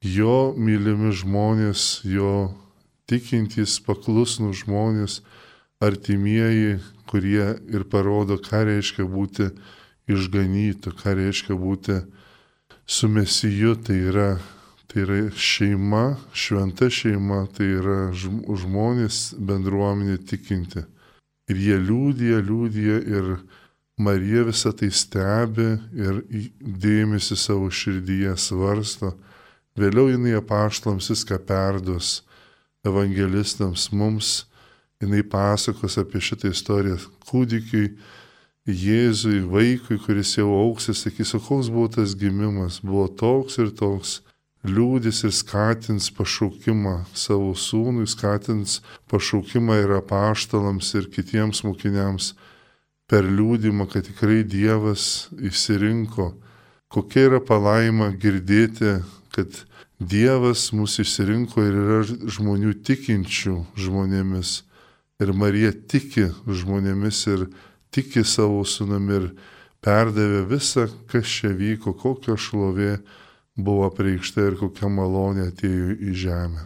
jo 0.04 0.54
mylimi 0.56 1.10
žmonės, 1.12 2.04
jo 2.04 2.54
tikintys, 3.10 3.78
paklusnų 3.84 4.52
žmonės, 4.62 5.20
artimieji, 5.82 6.78
kurie 7.10 7.56
ir 7.72 7.84
parodo, 7.90 8.36
ką 8.38 8.64
reiškia 8.68 9.06
būti 9.08 9.50
išganytų, 10.10 10.94
ką 11.00 11.14
reiškia 11.18 11.56
būti 11.58 12.00
su 12.86 13.08
mesiju, 13.08 13.74
tai 13.86 13.96
yra, 14.10 14.28
tai 14.90 15.04
yra 15.04 15.18
šeima, 15.34 16.04
šventa 16.32 16.90
šeima, 16.92 17.44
tai 17.56 17.68
yra 17.80 17.98
žmonės 18.12 19.22
bendruomenė 19.38 20.18
tikinti. 20.30 20.84
Ir 21.50 21.58
jie 21.58 21.78
liūdija, 21.82 22.42
liūdija 22.46 23.00
ir 23.10 23.32
Marija 24.00 24.46
visą 24.48 24.72
tai 24.72 24.88
stebi 24.94 25.74
ir 25.98 26.22
dėmesį 26.60 27.36
savo 27.36 27.68
širdyje 27.68 28.36
svarsto. 28.40 29.12
Vėliau 29.76 30.08
jinai 30.12 30.36
apaštlams 30.38 31.10
viską 31.12 31.40
perduos 31.46 32.20
evangelistams, 32.86 33.90
mums 33.92 34.46
jinai 35.00 35.22
pasakos 35.22 35.98
apie 36.00 36.20
šitą 36.20 36.52
istoriją 36.54 36.98
kūdikiui, 37.28 37.92
Jėzui, 38.70 39.40
vaikui, 39.48 39.96
kuris 39.98 40.34
jau 40.36 40.50
auksis, 40.52 41.00
sakys, 41.02 41.32
o 41.34 41.40
koks 41.40 41.70
buvo 41.72 41.88
tas 41.90 42.12
gimimas, 42.14 42.76
buvo 42.84 43.06
toks 43.08 43.56
ir 43.58 43.70
toks, 43.74 44.18
liūdis 44.68 45.22
ir 45.24 45.32
skatins 45.32 46.10
pašaukimą 46.12 47.06
savo 47.16 47.54
sūnui, 47.56 48.04
skatins 48.06 48.80
pašaukimą 49.10 49.78
ir 49.80 49.94
apaštalams 49.96 50.92
ir 51.00 51.08
kitiems 51.08 51.64
mokiniams 51.64 52.34
per 53.08 53.24
liūdimą, 53.24 53.88
kad 53.90 54.04
tikrai 54.06 54.44
Dievas 54.44 55.30
išsirinko, 55.40 56.34
kokia 56.92 57.26
yra 57.30 57.40
palaima 57.40 58.12
girdėti, 58.12 59.00
kad 59.34 59.64
Dievas 60.00 60.70
mūsų 60.72 61.04
išsirinko 61.04 61.60
ir 61.60 61.74
yra 61.76 61.98
žmonių 62.08 62.72
tikinčių 62.88 63.56
žmonėmis. 63.76 64.52
Ir 65.20 65.32
Marija 65.36 65.74
tiki 65.76 66.30
žmonėmis 66.48 67.18
ir 67.28 67.42
tiki 67.92 68.22
savo 68.24 68.62
sunami 68.64 69.18
ir 69.18 69.26
perdavė 69.84 70.46
visą, 70.48 70.86
kas 71.10 71.28
čia 71.28 71.50
vyko, 71.52 71.92
kokia 71.92 72.38
šlovė 72.40 72.94
buvo 73.60 73.90
preikšta 73.92 74.46
ir 74.48 74.56
kokia 74.56 74.88
malonė 74.88 75.50
atėjo 75.50 75.92
į 76.00 76.14
žemę. 76.22 76.64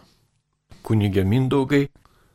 Kunigė 0.87 1.25
Mindaugai, 1.27 1.89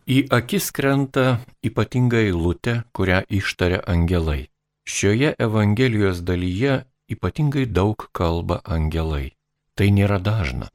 į 0.04 0.18
akis 0.36 0.68
krenta 0.76 1.38
ypatinga 1.64 2.20
eilutė, 2.26 2.82
kurią 2.92 3.22
ištaria 3.32 3.80
angelai. 3.88 4.50
Šioje 4.84 5.32
Evangelijos 5.38 6.20
dalyje 6.28 6.82
ypatingai 7.08 7.64
daug 7.64 8.04
kalba 8.12 8.60
angelai. 8.68 9.30
Tai 9.78 9.88
nėra 9.96 10.20
dažna. 10.20 10.68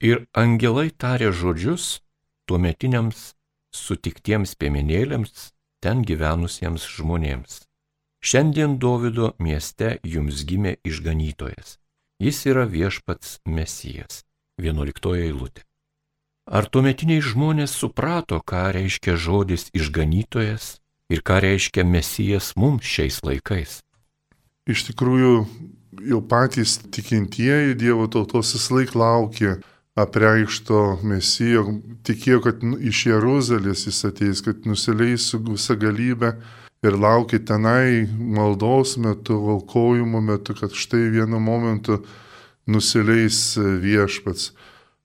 Ir 0.00 0.24
angelai 0.32 0.88
tarė 0.90 1.28
žodžius 1.28 2.00
tuometiniams 2.48 3.34
sutiktiems 3.76 4.54
piemenėliams, 4.56 5.50
ten 5.84 6.00
gyvenusiems 6.08 6.86
žmonėms. 6.88 7.66
Šiandien 8.24 8.78
Davido 8.80 9.34
mieste 9.38 9.98
jums 10.04 10.44
gimė 10.48 10.78
išganytojas. 10.84 11.76
Jis 12.20 12.40
yra 12.48 12.66
viešpats 12.68 13.38
Mesijas. 13.48 14.24
11 14.60 15.12
eilutė. 15.16 15.64
Ar 16.48 16.66
tuometiniai 16.68 17.22
žmonės 17.24 17.72
suprato, 17.76 18.40
ką 18.40 18.72
reiškia 18.76 19.14
žodis 19.20 19.68
išganytojas 19.76 20.80
ir 21.12 21.20
ką 21.20 21.38
reiškia 21.44 21.84
Mesijas 21.84 22.52
mums 22.56 22.88
šiais 22.88 23.20
laikais? 23.24 23.80
Iš 24.68 24.88
tikrųjų, 24.90 25.34
jau 26.08 26.20
patys 26.24 26.78
tikintieji 26.88 27.76
Dievo 27.76 28.08
tautos 28.08 28.52
vis 28.56 28.68
laik 28.72 28.96
laukė 28.96 29.60
apreikšto 29.98 31.00
mesijo, 31.02 31.66
tikėjo, 32.06 32.40
kad 32.44 32.64
nu, 32.64 32.78
iš 32.78 33.06
Jeruzalės 33.08 33.86
jis 33.88 34.04
ateis, 34.06 34.42
kad 34.44 34.66
nusileis 34.68 35.26
su 35.32 35.40
visa 35.42 35.74
galybė 35.78 36.34
ir 36.86 36.96
laukia 36.96 37.40
tenai 37.44 38.06
maldos 38.08 38.96
metu, 38.96 39.36
valkojimo 39.44 40.22
metu, 40.24 40.54
kad 40.56 40.72
štai 40.72 41.10
vienu 41.12 41.40
momentu 41.42 42.00
nusileis 42.70 43.58
viešpats, 43.58 44.52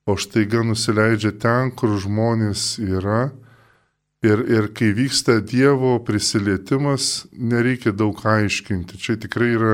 o 0.05 0.15
štai 0.19 0.45
gan 0.45 0.69
nusileidžia 0.69 1.33
ten, 1.41 1.73
kur 1.73 1.97
žmonės 1.99 2.75
yra. 2.83 3.31
Ir, 4.25 4.41
ir 4.49 4.71
kai 4.73 4.89
vyksta 4.95 5.37
Dievo 5.45 5.99
prisilietimas, 6.05 7.27
nereikia 7.33 7.91
daug 7.93 8.21
aiškinti. 8.25 8.97
Čia 8.97 9.19
tikrai 9.21 9.51
yra 9.53 9.73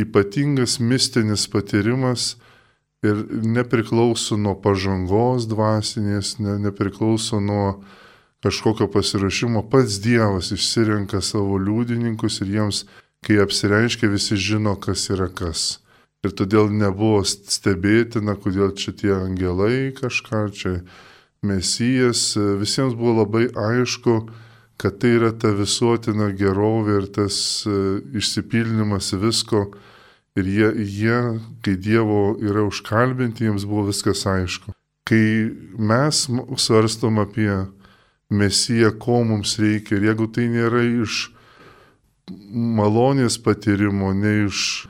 ypatingas 0.00 0.78
mistinis 0.84 1.46
patyrimas, 1.48 2.34
ir 3.02 3.24
nepriklauso 3.30 4.36
nuo 4.36 4.54
pažangos 4.60 5.48
dvasinės, 5.48 6.38
ne, 6.38 6.58
nepriklauso 6.66 7.40
nuo 7.40 7.80
kažkokio 8.44 8.88
pasirašymo. 8.92 9.64
Pats 9.70 10.00
Dievas 10.04 10.50
išsirenka 10.52 11.20
savo 11.24 11.58
liudininkus 11.60 12.40
ir 12.44 12.56
jiems, 12.56 12.84
kai 13.24 13.40
apsireiškia, 13.42 14.08
visi 14.12 14.36
žino, 14.36 14.76
kas 14.80 15.08
yra 15.12 15.28
kas. 15.28 15.80
Ir 16.24 16.34
todėl 16.36 16.68
nebuvo 16.72 17.22
stebėtina, 17.24 18.36
kodėl 18.36 18.74
čia 18.76 18.92
tie 18.92 19.14
angelai 19.16 19.92
kažką, 19.96 20.42
čia 20.52 20.72
mesijas, 21.44 22.34
visiems 22.36 22.96
buvo 22.96 23.22
labai 23.22 23.46
aišku, 23.48 24.16
kad 24.80 24.98
tai 25.00 25.14
yra 25.16 25.30
ta 25.32 25.52
visuotina 25.56 26.30
gerovė 26.36 26.98
ir 27.00 27.06
tas 27.12 27.36
e, 27.68 27.72
išsipildymas 28.16 29.12
visko, 29.20 29.66
Ir 30.38 30.46
jie, 30.46 30.68
jie, 30.86 31.18
kai 31.64 31.74
Dievo 31.74 32.36
yra 32.38 32.62
užkalbinti, 32.68 33.48
jiems 33.48 33.66
buvo 33.66 33.88
viskas 33.88 34.22
aišku. 34.30 34.72
Kai 35.08 35.50
mes 35.74 36.26
svarstom 36.56 37.18
apie 37.18 37.50
Mesiją, 38.30 38.92
ko 39.02 39.24
mums 39.26 39.56
reikia, 39.58 39.98
ir 39.98 40.12
jeigu 40.12 40.28
tai 40.30 40.46
nėra 40.52 40.84
iš 41.02 41.32
malonės 42.54 43.40
patyrimo, 43.42 44.12
ne 44.14 44.36
iš 44.44 44.86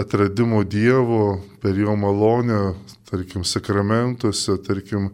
atradimo 0.00 0.62
Dievo 0.64 1.42
per 1.60 1.76
jo 1.76 1.92
malonę, 2.00 2.72
tarkim, 3.10 3.44
sakramentuose, 3.44 4.56
tarkim, 4.64 5.10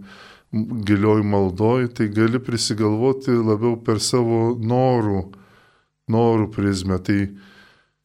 gilioj 0.53 1.25
maldoj, 1.27 1.89
tai 1.99 2.07
gali 2.15 2.39
prisigalvoti 2.39 3.35
labiau 3.35 3.75
per 3.83 3.99
savo 4.01 4.55
norų, 4.55 5.25
norų 6.09 6.49
prizmę. 6.55 7.03
Tai 7.03 7.19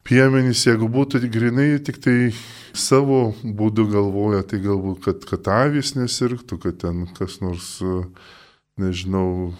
piemenys, 0.04 0.66
jeigu 0.68 0.88
būtų 0.92 1.22
grinai 1.32 1.78
tik 1.84 1.98
tai 2.04 2.16
savo 2.76 3.34
būdu 3.42 3.86
galvoja, 3.92 4.42
tai 4.46 4.60
galbūt, 4.64 5.00
kad, 5.04 5.28
kad 5.28 5.52
avys 5.52 5.94
nesirgtų, 5.96 6.58
kad 6.60 6.80
ten 6.82 7.06
kas 7.16 7.38
nors, 7.40 7.78
nežinau, 8.80 9.54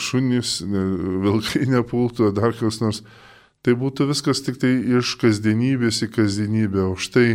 šunys, 0.00 0.58
ne, 0.66 0.82
vilkai 1.24 1.64
nepultų, 1.70 2.32
dar 2.36 2.56
kas 2.58 2.82
nors. 2.82 3.02
Tai 3.66 3.74
būtų 3.78 4.10
viskas 4.12 4.44
tik 4.46 4.60
tai 4.62 4.76
iš 4.98 5.16
kasdienybės 5.18 6.04
į 6.06 6.12
kasdienybę. 6.14 6.84
Už 6.92 7.08
tai 7.14 7.26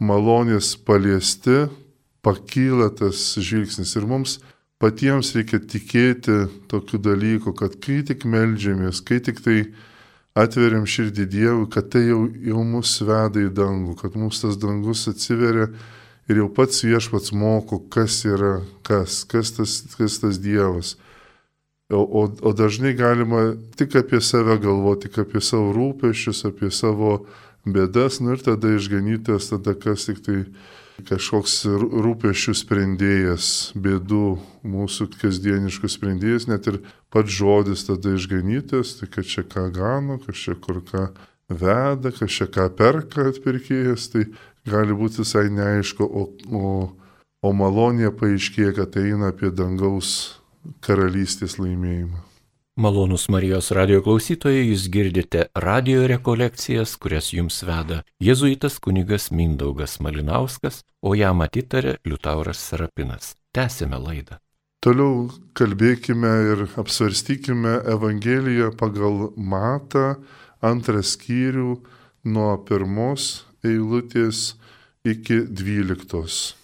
malonės 0.00 0.72
paliesti 0.80 1.66
pakyla 2.24 2.88
tas 2.96 3.34
žvilgsnis. 3.36 3.92
Ir 3.98 4.06
mums 4.08 4.38
patiems 4.80 5.34
reikia 5.36 5.60
tikėti 5.60 6.46
tokiu 6.70 7.00
dalyku, 7.02 7.52
kad 7.52 7.76
kai 7.84 8.00
tik 8.06 8.24
melžiamės, 8.24 9.02
kai 9.04 9.20
tik 9.24 9.42
tai 9.44 9.58
atveriam 10.38 10.86
širdį 10.88 11.26
Dievui, 11.32 11.68
kad 11.72 11.90
tai 11.92 12.06
jau, 12.08 12.24
jau 12.44 12.64
mus 12.66 12.94
veda 13.04 13.42
į 13.42 13.50
dangų, 13.54 13.96
kad 14.00 14.16
mums 14.18 14.42
tas 14.42 14.58
dangus 14.60 15.06
atsiveria 15.10 15.68
ir 16.28 16.42
jau 16.42 16.48
pats 16.52 16.84
viešpats 16.84 17.32
moko, 17.32 17.80
kas 17.90 18.20
yra 18.28 18.58
kas, 18.86 19.22
kas 19.28 19.52
tas, 19.56 19.80
kas 19.96 20.18
tas 20.22 20.40
Dievas. 20.42 20.96
O, 21.88 22.02
o, 22.04 22.22
o 22.28 22.52
dažnai 22.52 22.92
galima 22.92 23.54
tik 23.80 23.96
apie 23.96 24.20
save 24.20 24.58
galvoti, 24.60 25.08
tik 25.08 25.22
apie 25.24 25.40
savo 25.40 25.72
rūpešius, 25.72 26.44
apie 26.50 26.68
savo 26.74 27.22
bėdas, 27.64 28.20
nu 28.20 28.36
ir 28.36 28.44
tada 28.44 28.74
išganytas, 28.76 29.48
tada 29.54 29.72
kas 29.72 30.04
tik 30.08 30.20
tai 30.24 30.42
kažkoks 31.06 31.62
rūpešių 31.68 32.54
sprendėjas, 32.58 33.48
bėdų 33.78 34.38
mūsų 34.66 35.08
kasdieniškų 35.20 35.90
sprendėjas, 35.92 36.48
net 36.50 36.66
ir 36.70 36.80
pats 37.14 37.32
žodis 37.38 37.86
tada 37.86 38.16
išganytas, 38.16 38.96
tai 38.98 39.10
kad 39.12 39.28
čia 39.28 39.44
ką 39.46 39.68
gano, 39.74 40.18
kas 40.24 40.42
čia 40.42 40.56
kur 40.58 40.80
ką 40.82 41.08
veda, 41.48 42.12
kas 42.12 42.34
čia 42.34 42.48
ką 42.50 42.68
perka 42.78 43.28
atpirkėjas, 43.30 44.08
tai 44.12 44.26
gali 44.68 44.96
būti 44.96 45.22
visai 45.22 45.48
neaišku, 45.54 46.04
o, 46.04 46.24
o, 46.50 46.72
o 47.42 47.52
malonė 47.54 48.10
paaiškėja, 48.18 48.74
kad 48.80 48.96
tai 48.96 49.08
eina 49.12 49.32
apie 49.32 49.52
dangaus 49.54 50.40
karalystės 50.84 51.56
laimėjimą. 51.62 52.24
Malonus 52.78 53.24
Marijos 53.26 53.72
radio 53.74 53.98
klausytojai, 54.06 54.68
jūs 54.68 54.84
girdite 54.94 55.48
radio 55.58 56.04
rekolekcijas, 56.06 56.92
kurias 57.02 57.32
jums 57.34 57.56
veda 57.66 58.04
jėzuitas 58.22 58.76
kunigas 58.78 59.32
Mindaugas 59.34 59.96
Malinauskas, 59.98 60.84
o 61.02 61.16
ją 61.18 61.32
atitarė 61.42 61.96
Liutauras 62.06 62.60
Sarapinas. 62.62 63.32
Tęsime 63.50 63.98
laidą. 63.98 64.38
Toliau 64.78 65.26
kalbėkime 65.58 66.30
ir 66.52 66.62
apsvarstykime 66.78 67.80
Evangeliją 67.96 68.70
pagal 68.78 69.32
Matą 69.34 70.14
antrą 70.62 71.02
skyrių 71.02 71.80
nuo 72.30 72.52
pirmos 72.62 73.42
eilutės 73.66 74.52
iki 75.02 75.42
dvyliktos. 75.50 76.57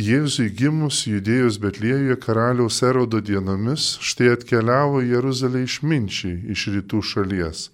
Jėzui 0.00 0.46
gimus 0.56 1.02
judėjus 1.04 1.58
Betlėjuje 1.60 2.14
karaliaus 2.16 2.78
erodo 2.80 3.18
dienomis, 3.20 3.98
štai 4.00 4.30
atkeliavo 4.32 5.02
Jeruzalė 5.04 5.66
išminčiai 5.66 6.48
iš 6.54 6.62
rytų 6.72 7.00
šalies 7.04 7.66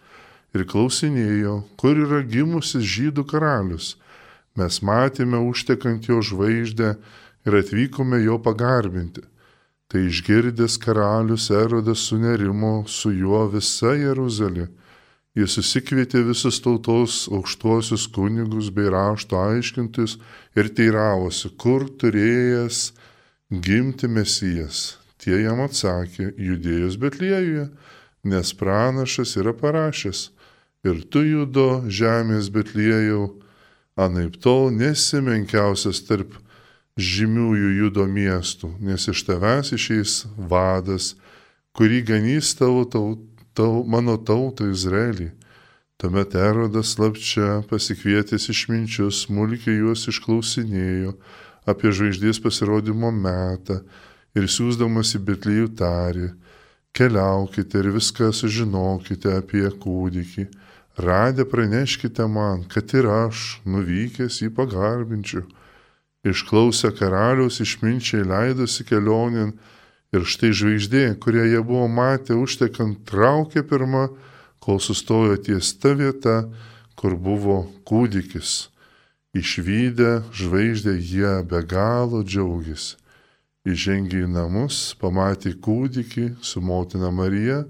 ir 0.51 0.65
klausinėjo, 0.67 1.63
kur 1.79 1.95
yra 1.95 2.25
gimusis 2.27 2.83
žydų 2.83 3.23
karalius. 3.23 3.93
Mes 4.59 4.81
matėme 4.83 5.39
užtekant 5.47 6.11
jo 6.11 6.19
žvaigždę 6.19 6.97
ir 7.47 7.59
atvykome 7.61 8.19
jo 8.25 8.41
pagarbinti. 8.43 9.23
Tai 9.87 10.03
išgirdęs 10.11 10.75
karalius 10.83 11.53
erodas 11.55 12.03
sunerimo 12.11 12.83
su 12.91 13.15
juo 13.15 13.47
visa 13.47 13.95
Jeruzalė 13.95 14.67
Jis 15.39 15.55
susikvietė 15.55 16.25
visus 16.27 16.57
tautos 16.65 17.29
aukštuosius 17.31 18.09
kunigus 18.11 18.73
bei 18.75 18.89
rašto 18.91 19.39
aiškintus 19.39 20.17
ir 20.59 20.71
teiravosi, 20.75 21.53
kur 21.55 21.85
turėjęs 22.01 22.81
gimti 23.67 24.11
mesijas. 24.11 24.97
Tie 25.23 25.37
jam 25.45 25.63
atsakė, 25.63 26.33
judėjus 26.35 26.99
Betliejuje, 26.99 27.69
nes 28.27 28.51
pranašas 28.59 29.37
yra 29.39 29.55
parašęs, 29.55 30.25
ir 30.83 31.05
tu 31.07 31.23
judo 31.23 31.85
žemės 31.87 32.51
Betliejau, 32.51 33.31
anaip 33.95 34.41
tol 34.43 34.73
nesimenkiausias 34.75 36.03
tarp 36.11 36.35
žymiųjų 36.99 37.73
judo 37.79 38.11
miestų, 38.11 38.75
nes 38.83 39.07
iš 39.07 39.23
tavęs 39.31 39.71
išeis 39.79 40.21
vadas, 40.51 41.13
kurį 41.79 42.03
ganys 42.11 42.57
tavo 42.59 42.83
tauta 42.91 43.38
tau, 43.59 43.83
mano 43.85 44.17
tautą 44.19 44.71
Izraelį. 44.71 45.33
Tuomet 45.99 46.37
Erodas 46.39 46.95
slapčia 46.95 47.65
pasikvietęs 47.67 48.47
išminčius, 48.53 49.25
smulkiai 49.27 49.81
juos 49.81 50.07
išklausinėjo 50.13 51.17
apie 51.69 51.91
žvaigždės 51.91 52.39
pasirodymo 52.45 53.11
metą 53.11 53.81
ir 54.39 54.47
siūsdamas 54.47 55.17
į 55.19 55.25
Betlijų 55.27 55.73
tarį, 55.81 56.29
keliaukite 56.95 57.83
ir 57.83 57.91
viską 57.97 58.31
sužinokite 58.31 59.35
apie 59.41 59.67
kūdikį, 59.83 60.47
radę 61.03 61.47
praneškite 61.51 62.27
man, 62.31 62.63
kad 62.71 62.95
ir 62.95 63.11
aš, 63.11 63.59
nuvykęs 63.67 64.39
į 64.47 64.53
pagarbinčių. 64.55 65.43
Išklausę 66.29 66.93
karaliaus 66.99 67.61
išminčiai 67.63 68.23
leidosi 68.27 68.87
kelionin, 68.87 69.53
Ir 70.17 70.25
štai 70.25 70.55
žvaigždė, 70.57 71.19
kurią 71.21 71.45
jie 71.45 71.61
buvo 71.61 71.85
matę 71.93 72.33
užtekant, 72.39 73.03
traukė 73.09 73.61
pirmą, 73.61 74.09
kol 74.65 74.81
sustojo 74.81 75.37
ties 75.37 75.75
ta 75.77 75.93
vieta, 75.93 76.49
kur 76.97 77.17
buvo 77.17 77.67
kūdikis. 77.85 78.71
Išvykę 79.37 80.33
žvaigždę 80.33 80.95
jie 80.97 81.35
be 81.45 81.61
galo 81.63 82.23
džiaugiasi. 82.25 82.97
Įžengė 83.69 84.23
į 84.25 84.31
namus, 84.33 84.95
pamatė 84.97 85.53
kūdikį 85.61 86.39
su 86.41 86.63
motina 86.65 87.11
Marija 87.13 87.67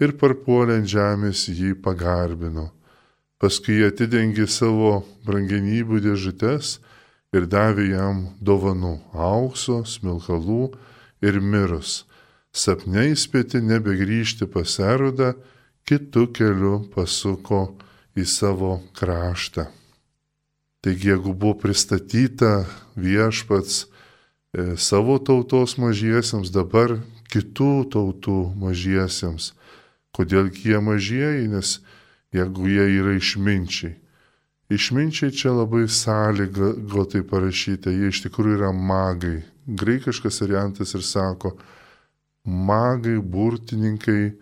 ir 0.00 0.14
parpuolė 0.16 0.78
ant 0.80 0.88
žemės 0.88 1.44
jį 1.52 1.74
pagarbino. 1.84 2.70
Paskui 3.36 3.76
jie 3.76 3.90
atidengė 3.92 4.46
savo 4.48 5.02
brangenybių 5.26 6.00
dėžutes 6.06 6.78
ir 7.36 7.44
davė 7.50 7.90
jam 7.90 8.24
dovanų- 8.40 8.94
aukso, 9.34 9.82
smilkalų, 9.84 10.72
ir 11.22 11.40
mirus. 11.40 12.04
Sapne 12.54 13.08
įspėti 13.10 13.60
nebegrįžti 13.62 14.46
pas 14.50 14.78
erodą, 14.78 15.34
kitų 15.88 16.28
kelių 16.34 16.74
pasuko 16.94 17.64
į 18.16 18.26
savo 18.30 18.78
kraštą. 18.96 19.66
Taigi, 20.84 21.10
jeigu 21.10 21.32
buvo 21.34 21.56
pristatyta 21.62 22.66
viešpats 22.94 23.84
e, 23.84 24.76
savo 24.76 25.16
tautos 25.18 25.78
mažiesiems, 25.80 26.52
dabar 26.54 26.98
kitų 27.32 27.88
tautų 27.90 28.38
mažiesiems. 28.60 29.52
Kodėl 30.14 30.52
jie 30.54 30.78
mažieji, 30.78 31.48
nes 31.50 31.78
jeigu 32.36 32.68
jie 32.70 32.86
yra 33.00 33.16
išminčiai. 33.18 33.96
Išminčiai 34.72 35.32
čia 35.34 35.52
labai 35.52 35.84
sąlygotai 35.92 37.20
parašyta, 37.28 37.92
jie 37.92 38.08
iš 38.08 38.22
tikrųjų 38.24 38.56
yra 38.56 38.70
magai, 38.72 39.42
graikiškas 39.68 40.40
variantas 40.40 40.94
ir 40.96 41.04
sako, 41.04 41.52
magai, 42.44 43.18
burtininkai, 43.20 44.32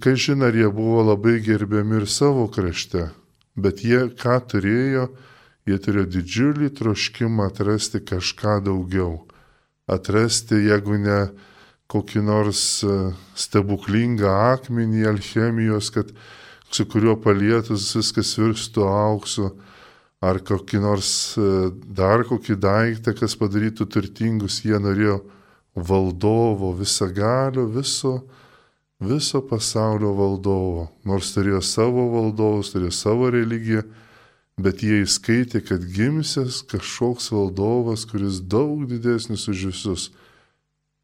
kai 0.00 0.14
žinai, 0.16 0.50
ar 0.50 0.60
jie 0.60 0.68
buvo 0.72 1.06
labai 1.08 1.38
gerbiami 1.44 2.02
ir 2.02 2.06
savo 2.08 2.46
krašte, 2.52 3.08
bet 3.56 3.80
jie 3.84 4.10
ką 4.12 4.36
turėjo, 4.52 5.08
jie 5.68 5.78
turėjo 5.84 6.08
didžiulį 6.14 6.72
troškimą 6.76 7.48
atrasti 7.48 8.04
kažką 8.04 8.60
daugiau. 8.68 9.24
Atrasti, 9.88 10.66
jeigu 10.68 11.00
ne 11.00 11.20
kokį 11.88 12.20
nors 12.24 12.84
e, 12.84 12.94
stebuklingą 13.32 14.28
akmenį 14.52 15.06
alchemijos, 15.08 15.88
kad 15.94 16.12
su 16.70 16.86
kuriuo 16.88 17.16
palietus 17.20 17.90
viskas 17.96 18.34
virstų 18.38 18.84
auksu, 18.88 19.52
ar 20.20 20.40
kokį 20.42 20.80
nors 20.82 21.10
e, 21.38 21.70
dar 21.94 22.24
kokį 22.26 22.58
daiktą, 22.60 23.14
kas 23.16 23.36
padarytų 23.38 23.86
turtingus, 23.86 24.60
jie 24.66 24.78
norėjo 24.82 25.20
valdovo, 25.78 26.72
visagalio, 26.74 27.68
viso, 27.70 28.18
viso 28.98 29.42
pasaulio 29.46 30.12
valdovo. 30.18 30.88
Nors 31.06 31.32
turėjo 31.36 31.62
savo 31.62 32.08
valdovus, 32.16 32.72
turėjo 32.74 32.94
savo 32.94 33.30
religiją, 33.30 33.84
bet 34.58 34.82
jie 34.82 35.04
įskaitė, 35.04 35.62
kad 35.62 35.86
gimsės 35.94 36.64
kažkoks 36.66 37.30
valdovas, 37.30 38.04
kuris 38.10 38.42
daug 38.42 38.88
didesnis 38.90 39.46
už 39.48 39.68
visus. 39.70 40.10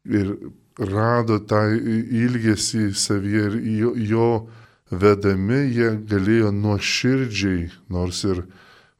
Ir 0.05 0.35
rado 0.75 1.39
tą 1.39 1.69
ilgesį 1.71 2.89
savyje 2.99 3.47
ir 3.47 3.55
jo, 3.79 3.93
jo 3.95 4.29
vedami 4.91 5.71
jie 5.73 5.97
galėjo 6.09 6.51
nuoširdžiai, 6.53 7.69
nors 7.89 8.23
ir 8.27 8.43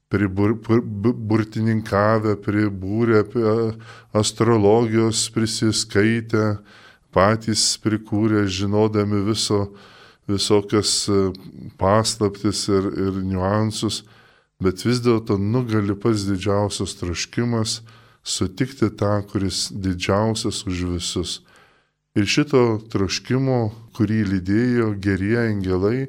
priburtininkavę, 0.10 2.36
pribūrę 2.42 3.24
astrologijos 4.14 5.30
prisiskaitę, 5.34 6.58
patys 7.16 7.78
prikūrę, 7.80 8.48
žinodami 8.48 9.24
viso, 9.26 9.74
visokias 10.28 11.10
e, 11.10 11.32
paslaptis 11.80 12.68
ir, 12.68 12.84
ir 12.92 13.14
niuansus, 13.24 14.04
bet 14.60 14.86
vis 14.86 15.00
dėlto 15.04 15.38
nugali 15.40 15.96
pats 15.96 16.26
didžiausias 16.28 16.96
troškimas 17.00 17.82
sutikti 18.26 18.90
tą, 18.90 19.22
kuris 19.30 19.70
didžiausias 19.72 20.66
už 20.68 20.84
visus. 20.96 21.45
Ir 22.16 22.28
šito 22.32 22.62
troškimo, 22.92 23.60
kurį 23.96 24.22
lydėjo 24.30 24.94
gerie 25.04 25.36
angelai, 25.42 26.08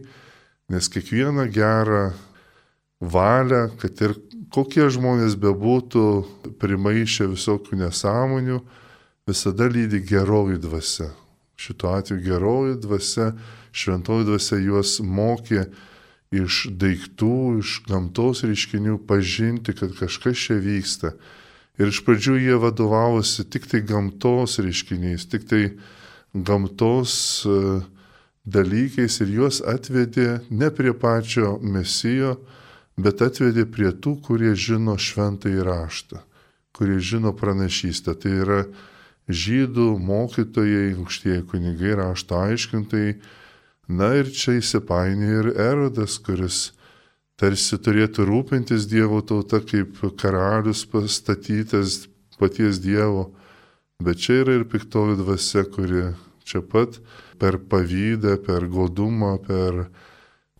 nes 0.71 0.89
kiekvieną 0.91 1.49
gerą 1.51 2.13
valią, 3.01 3.67
kad 3.81 4.03
ir 4.07 4.15
kokie 4.55 4.87
žmonės 4.93 5.35
bebūtų 5.43 6.07
primaišę 6.63 7.27
visokių 7.33 7.81
nesąmonių, 7.83 8.61
visada 9.27 9.67
lydi 9.67 10.01
geroji 10.07 10.61
dvasia. 10.63 11.11
Šituo 11.57 11.97
atveju 11.97 12.23
geroji 12.23 12.77
dvasia, 12.85 13.33
šventoji 13.73 14.29
dvasia 14.29 14.61
juos 14.63 14.99
mokė 15.01 15.67
iš 16.37 16.67
daiktų, 16.77 17.59
iš 17.63 17.81
gamtos 17.89 18.45
reiškinių 18.47 19.01
pažinti, 19.09 19.75
kad 19.75 19.95
kažkas 19.97 20.39
čia 20.39 20.61
vyksta. 20.63 21.17
Ir 21.77 21.93
iš 21.93 22.01
pradžių 22.07 22.39
jie 22.41 22.57
vadovavosi 22.61 23.45
tik 23.53 23.69
tai 23.69 23.83
gamtos 23.85 24.57
reiškiniais, 24.63 25.27
tik 25.29 25.45
tai 25.49 25.63
gamtos 26.33 27.45
e, 27.45 27.57
dalykais 28.49 29.21
ir 29.25 29.33
juos 29.37 29.61
atvedė 29.61 30.41
ne 30.51 30.71
prie 30.73 30.95
pačio 30.97 31.57
mesijo, 31.61 32.39
bet 32.97 33.21
atvedė 33.25 33.67
prie 33.69 33.93
tų, 33.93 34.17
kurie 34.25 34.55
žino 34.57 34.97
šventą 34.97 35.53
įraštą, 35.53 36.23
kurie 36.77 36.97
žino 37.01 37.35
pranašystę. 37.37 38.17
Tai 38.17 38.37
yra 38.45 38.61
žydų 39.29 39.91
mokytojai, 40.01 40.95
aukštieji 40.97 41.45
kunigai, 41.51 41.93
rašto 42.01 42.41
aiškintojai, 42.41 43.19
Na 43.87 44.09
ir 44.19 44.33
čia 44.35 44.57
įsipainė 44.59 45.29
ir 45.31 45.49
erodas, 45.63 46.17
kuris 46.19 46.73
tarsi 47.41 47.77
turėtų 47.77 48.25
rūpintis 48.29 48.89
Dievo 48.89 49.21
tauta 49.21 49.61
kaip 49.61 50.01
karalius 50.21 50.85
pastatytas 50.89 52.07
paties 52.41 52.81
Dievo, 52.81 53.31
bet 54.03 54.21
čia 54.25 54.41
yra 54.45 54.57
ir 54.61 54.67
piktoji 54.69 55.19
dvasia, 55.21 55.65
kuri 55.69 56.11
čia 56.47 56.63
pat 56.65 57.01
per 57.41 57.59
pavydą, 57.69 58.37
per 58.45 58.69
godumą, 58.73 59.37
per, 59.45 59.87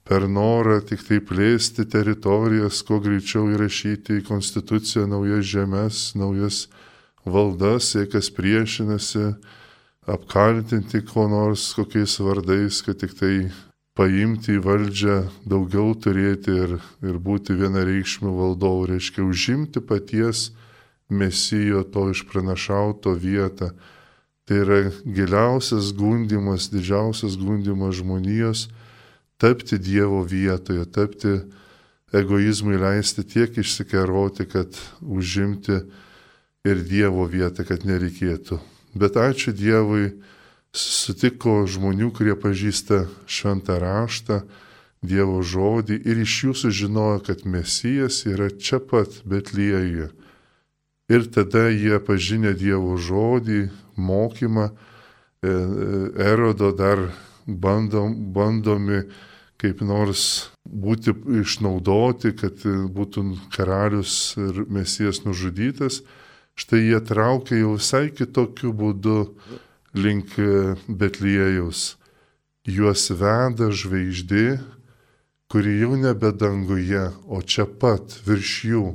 per 0.05 0.29
norą 0.29 0.81
tik 0.85 1.05
tai 1.07 1.21
plėsti 1.25 1.87
teritorijas, 1.89 2.83
kuo 2.85 3.01
greičiau 3.05 3.49
įrašyti 3.55 4.21
į 4.21 4.27
konstituciją 4.29 5.07
naujas 5.09 5.47
žemės, 5.49 6.03
naujas 6.19 6.67
valdas, 7.25 7.93
siekas 7.95 8.29
priešinasi 8.35 9.33
apkaltinti 10.07 11.01
ko 11.09 11.27
nors 11.31 11.73
kokiais 11.75 12.21
vardais, 12.23 12.83
kad 12.87 13.01
tik 13.01 13.17
tai 13.19 13.35
paimti 13.97 14.57
į 14.57 14.63
valdžią, 14.65 15.17
daugiau 15.49 15.95
turėti 15.97 16.53
ir, 16.53 16.77
ir 17.03 17.19
būti 17.23 17.57
vienareikšmių 17.57 18.33
valdovų, 18.37 18.91
reiškia 18.93 19.25
užimti 19.25 19.81
paties 19.81 20.51
mesijo 21.09 21.83
to 21.89 22.11
išpranašauto 22.13 23.15
vietą. 23.17 23.73
Tai 24.47 24.61
yra 24.63 24.79
giliausias 25.03 25.91
gundimas, 25.97 26.69
didžiausias 26.71 27.35
gundimas 27.41 27.97
žmonijos- 27.99 28.69
tapti 29.43 29.79
Dievo 29.79 30.23
vietoje, 30.23 30.85
tapti 30.87 31.41
egoizmui 32.13 32.79
leisti 32.79 33.25
tiek 33.25 33.59
išsikeroti, 33.59 34.47
kad 34.47 34.71
užimti 35.03 35.83
ir 36.65 36.77
Dievo 36.85 37.27
vietą, 37.27 37.67
kad 37.67 37.83
nereikėtų 37.83 38.61
Bet 38.97 39.17
ačiū 39.21 39.53
Dievui, 39.53 40.15
sutiko 40.77 41.65
žmonių, 41.69 42.13
kurie 42.15 42.37
pažįsta 42.39 43.07
šventą 43.27 43.81
raštą, 43.83 44.45
Dievo 45.07 45.43
žodį 45.45 45.99
ir 46.09 46.23
iš 46.25 46.35
jų 46.43 46.53
sužinojo, 46.57 47.19
kad 47.29 47.45
Mesijas 47.47 48.25
yra 48.27 48.49
čia 48.51 48.81
pat 48.81 49.21
Betlėjuje. 49.29 50.09
Ir 51.13 51.27
tada 51.31 51.69
jie 51.71 52.01
pažinę 52.03 52.55
Dievo 52.57 52.97
žodį, 52.99 53.69
mokymą, 53.95 54.71
e, 54.73 54.73
e, 55.47 55.53
erodo 56.33 56.73
dar 56.75 57.05
bandom, 57.47 58.17
bandomi 58.35 59.05
kaip 59.61 59.81
nors 59.81 60.51
būti 60.67 61.15
išnaudoti, 61.41 62.35
kad 62.37 62.65
būtų 62.93 63.25
karalius 63.55 64.35
ir 64.41 64.65
Mesijas 64.73 65.23
nužudytas, 65.25 66.03
štai 66.59 66.83
jie 66.83 67.01
traukia 67.05 67.61
jau 67.63 67.77
visai 67.77 68.09
kitokiu 68.11 68.73
būdu 68.77 69.21
link 69.97 70.37
Betlėjaus. 70.89 71.97
Juos 72.67 73.09
veda 73.15 73.71
žvaigždė, 73.71 74.59
kuri 75.51 75.77
jau 75.81 75.97
nebe 75.99 76.33
danguje, 76.35 77.09
o 77.27 77.41
čia 77.43 77.67
pat 77.67 78.17
virš 78.27 78.55
jų. 78.71 78.87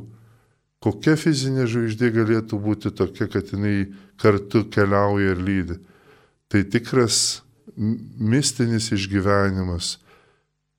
Kokia 0.82 1.16
fizinė 1.20 1.68
žvaigždė 1.70 2.10
galėtų 2.16 2.60
būti 2.60 2.92
tokia, 2.92 3.30
kad 3.32 3.54
jinai 3.54 3.92
kartu 4.20 4.66
keliauja 4.68 5.36
ir 5.36 5.42
lydi? 5.46 5.78
Tai 6.52 6.66
tikras 6.68 7.42
mistinis 7.78 8.90
išgyvenimas, 8.92 9.96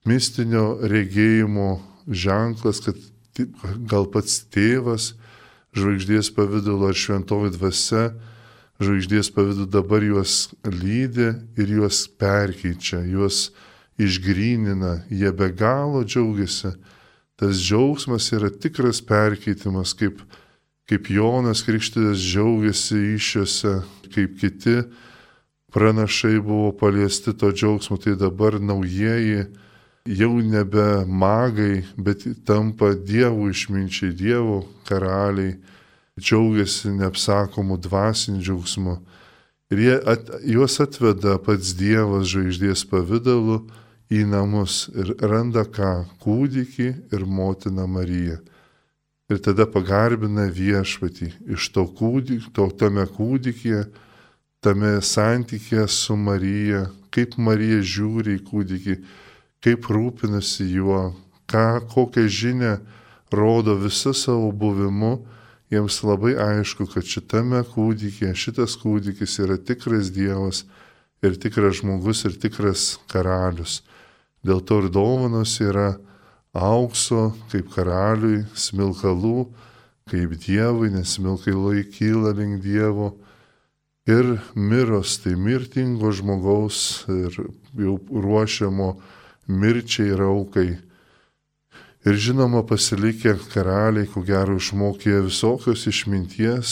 mistinio 0.04 0.82
regėjimo 0.90 1.80
ženklas, 2.06 2.82
kad 2.84 2.98
gal 3.88 4.10
pats 4.12 4.42
tėvas 4.52 5.12
žvaigždės 5.72 6.28
pavydalu 6.36 6.90
ar 6.90 6.98
šventoji 6.98 7.54
dvasia, 7.56 8.10
žvaigždės 8.84 9.30
pavydalu 9.34 9.68
dabar 9.70 10.04
juos 10.04 10.52
lydi 10.66 11.32
ir 11.58 11.74
juos 11.78 12.04
perkeičia, 12.20 13.02
juos 13.06 13.50
išgrynina, 14.00 15.02
jie 15.10 15.32
be 15.32 15.50
galo 15.54 16.02
džiaugiasi. 16.04 16.74
Tas 17.38 17.58
džiaugsmas 17.58 18.28
yra 18.36 18.50
tikras 18.50 19.00
perkeitimas, 19.02 19.94
kaip, 19.98 20.20
kaip 20.90 21.10
Jonas 21.10 21.64
Krikštydas 21.66 22.20
džiaugiasi 22.20 23.00
iššiose, 23.16 23.74
kaip 24.14 24.36
kiti 24.40 24.82
pranašai 25.72 26.38
buvo 26.40 26.70
paliesti 26.76 27.32
to 27.32 27.50
džiaugsmo, 27.52 27.96
tai 27.96 28.14
dabar 28.20 28.60
naujieji 28.60 29.46
jau 30.06 30.32
nebe 30.42 31.04
magai, 31.06 31.84
bet 31.96 32.26
tampa 32.46 32.92
dievų 32.94 33.50
išminčiai, 33.52 34.12
dievų 34.18 34.58
karaliai, 34.88 35.56
džiaugiasi 36.20 36.92
neapsakomų 36.98 37.78
dvasinių 37.86 38.42
džiaugsmų. 38.42 38.96
Ir 39.72 40.02
at, 40.04 40.28
juos 40.44 40.76
atveda 40.84 41.38
pats 41.40 41.72
Dievas 41.78 42.28
žvaigždės 42.28 42.84
pavydalu 42.90 43.62
į 44.12 44.26
namus 44.28 44.90
ir 44.92 45.14
randa 45.24 45.64
ką- 45.64 46.04
kūdikį 46.22 46.88
ir 47.12 47.24
motiną 47.24 47.86
Mariją. 47.88 48.38
Ir 49.30 49.38
tada 49.40 49.64
pagarbina 49.64 50.50
viešpatį 50.52 51.32
iš 51.56 51.72
to 51.72 51.86
kūdikio, 51.88 52.52
to 52.52 52.68
tame 52.76 53.06
kūdikėje, 53.06 53.86
tame 54.60 55.00
santykėje 55.00 55.88
su 55.88 56.16
Marija, 56.16 56.90
kaip 57.10 57.38
Marija 57.38 57.80
žiūri 57.80 58.36
į 58.36 58.44
kūdikį, 58.44 58.96
kaip 59.64 59.88
rūpinasi 59.88 60.68
juo, 60.76 61.14
ką, 61.48 61.88
kokią 61.88 62.28
žinę 62.28 62.80
rodo 63.32 63.78
visą 63.80 64.12
savo 64.12 64.52
buvimu, 64.52 65.24
jiems 65.72 66.02
labai 66.04 66.34
aišku, 66.36 66.86
kad 66.92 67.06
šitame 67.08 67.62
kūdikė, 67.72 68.34
šitas 68.36 68.76
kūdikis 68.80 69.38
yra 69.40 69.56
tikras 69.56 70.12
Dievas 70.12 70.66
ir 71.24 71.38
tikras 71.40 71.80
žmogus 71.80 72.26
ir 72.28 72.36
tikras 72.36 72.98
karalius. 73.08 73.80
Dėl 74.44 74.60
to 74.66 74.82
ir 74.82 74.90
dovanos 74.92 75.54
yra 75.62 75.94
aukso 76.52 77.30
kaip 77.52 77.70
karaliui, 77.72 78.42
smilkalų 78.52 79.46
kaip 80.10 80.36
Dievui, 80.44 80.90
nes 80.92 81.16
smilkalai 81.16 81.86
kyla 81.88 82.34
link 82.36 82.60
Dievo. 82.64 83.14
Ir 84.10 84.42
miros, 84.58 85.20
tai 85.22 85.36
mirtingo 85.38 86.10
žmogaus 86.10 87.06
ir 87.06 87.36
jau 87.78 87.96
ruošiamo 88.10 88.96
mirčiai 89.46 90.10
ir 90.10 90.24
aukai. 90.26 90.70
Ir 92.02 92.16
žinoma, 92.18 92.64
pasilikę 92.66 93.36
karaliai, 93.52 94.08
ko 94.10 94.24
gero 94.26 94.56
išmokė 94.58 95.20
visokios 95.22 95.84
išminties, 95.86 96.70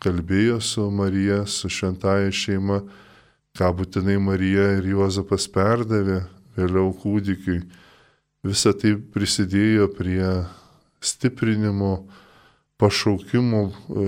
kalbėjo 0.00 0.56
su 0.64 0.86
Marija, 0.88 1.42
su 1.44 1.68
šventąja 1.68 2.30
šeima, 2.32 2.78
ką 3.60 3.68
būtinai 3.76 4.14
Marija 4.24 4.70
ir 4.78 4.86
Juozapas 4.88 5.44
perdavė 5.52 6.22
vėliau 6.56 6.94
kūdikiui. 6.96 7.58
Visa 8.48 8.72
tai 8.72 8.94
prisidėjo 8.96 9.90
prie 9.98 10.30
stiprinimo, 11.04 12.06
pašaukimo 12.80 13.60
e, 13.68 14.06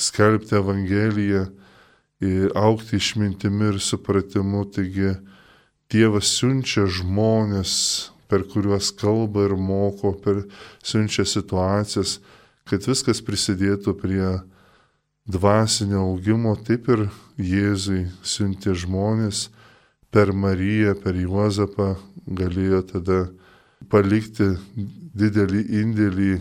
skelbti 0.00 0.56
Evangeliją, 0.56 1.42
aukti 2.56 2.96
išmintimi 2.96 3.68
ir 3.74 3.82
supratimu. 3.84 4.64
Taigi 4.72 5.12
Dievas 5.92 6.32
siunčia 6.38 6.86
žmonės, 6.88 7.74
per 8.30 8.46
kuriuos 8.48 8.92
kalba 8.96 9.48
ir 9.48 9.56
moko, 9.58 10.14
per 10.14 10.44
siunčia 10.82 11.26
situacijas, 11.26 12.18
kad 12.70 12.86
viskas 12.86 13.20
prisidėtų 13.26 13.96
prie 13.98 14.26
dvasinio 15.30 16.04
augimo, 16.10 16.54
taip 16.56 16.88
ir 16.94 17.08
Jėzui 17.40 18.06
siuntė 18.22 18.74
žmonės 18.78 19.48
per 20.10 20.32
Mariją, 20.32 20.94
per 21.02 21.18
Juozapą 21.18 21.94
galėjo 22.26 22.82
tada 22.94 23.20
palikti 23.90 24.52
didelį 25.16 25.64
indėlį 25.82 26.32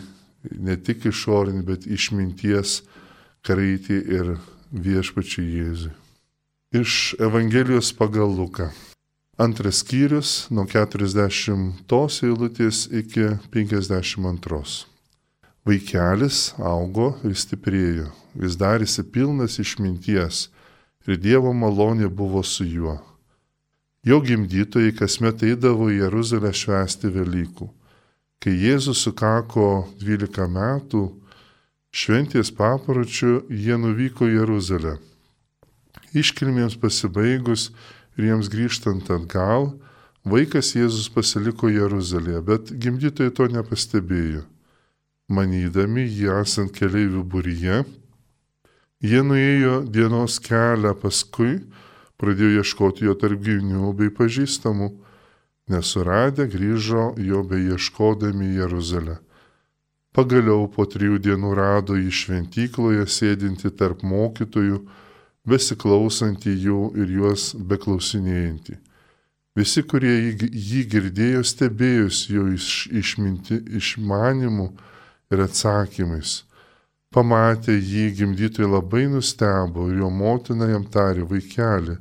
ne 0.60 0.76
tik 0.78 1.10
išorinį, 1.10 1.64
bet 1.66 1.88
išminties 1.88 2.82
kraitį 3.46 3.98
ir 4.20 4.36
viešpačių 4.72 5.48
Jėzui. 5.48 5.96
Iš 6.70 7.16
Evangelijos 7.18 7.90
pagal 7.98 8.30
Luką. 8.30 8.70
Antras 9.40 9.78
skyrius 9.80 10.50
nuo 10.52 10.66
40 10.68 12.26
eilutės 12.28 12.80
iki 12.92 13.38
52. 13.54 14.58
Vaikelis 15.64 16.40
augo 16.60 17.06
ir 17.24 17.38
stiprėjo, 17.40 18.10
jis 18.36 18.58
darėsi 18.60 19.06
pilnas 19.08 19.54
išminties 19.64 20.42
ir 21.08 21.22
Dievo 21.24 21.54
malonė 21.56 22.10
buvo 22.12 22.44
su 22.44 22.68
juo. 22.68 22.98
Jo 24.04 24.20
gimdytojai 24.20 24.92
kasmet 25.00 25.46
eidavo 25.48 25.88
į 25.88 26.02
Jeruzalę 26.02 26.52
švęsti 26.52 27.08
Velykų. 27.16 27.70
Kai 28.44 28.58
Jėzus 28.60 29.06
sukako 29.08 29.86
12 30.04 30.50
metų, 30.52 31.06
šventės 31.96 32.52
papročių 32.60 33.46
jie 33.48 33.80
nuvyko 33.80 34.28
į 34.28 34.36
Jeruzalę. 34.42 34.98
Iškilmėms 36.12 36.76
pasibaigus 36.76 37.70
ir 38.20 38.28
jiems 38.28 38.52
grįžtant 38.52 39.08
atgal, 39.16 39.72
vaikas 40.28 40.74
Jėzus 40.76 41.08
pasiliko 41.14 41.72
Jeruzalėje, 41.72 42.42
bet 42.44 42.72
gimdytojai 42.76 43.32
to 43.36 43.48
nepastebėjo. 43.54 44.44
Manydami 45.32 46.04
jį 46.04 46.34
esant 46.42 46.74
keliaivių 46.76 47.24
būryje, 47.32 47.84
jie 49.00 49.22
nuėjo 49.24 49.76
dienos 49.88 50.40
kelią 50.44 50.96
paskui, 51.00 51.62
pradėjo 52.20 52.60
ieškoti 52.60 53.08
jo 53.08 53.16
tarp 53.16 53.40
gyvinių 53.46 53.94
bei 53.96 54.12
pažįstamų, 54.12 54.90
nesuradę 55.72 56.50
grįžo 56.50 57.14
jo 57.24 57.44
bei 57.48 57.70
ieškodami 57.72 58.56
Jeruzalę. 58.58 59.20
Pagaliau 60.12 60.66
po 60.74 60.84
trijų 60.90 61.22
dienų 61.22 61.54
rado 61.56 61.96
jį 61.96 62.10
šventykloje 62.20 63.06
sėdinti 63.08 63.70
tarp 63.78 64.02
mokytojų, 64.02 64.82
besiklausantį 65.50 66.54
jų 66.66 66.84
ir 67.02 67.16
juos 67.20 67.52
beklausinėjantį. 67.56 68.78
Visi, 69.58 69.84
kurie 69.84 70.14
jį 70.40 70.84
girdėjo, 70.94 71.42
stebėjosi 71.44 72.36
jo 72.36 72.46
iš, 72.56 72.68
išminti, 72.96 73.58
išmanimu 73.80 74.70
ir 75.34 75.44
atsakymais. 75.44 76.44
Pamatę 77.10 77.74
jį 77.74 78.12
gimdytojai 78.20 78.70
labai 78.70 79.08
nustebo 79.10 79.88
ir 79.90 80.04
jo 80.04 80.12
motina 80.14 80.70
jam 80.70 80.86
tarė 80.86 81.26
vaikeli, 81.28 81.98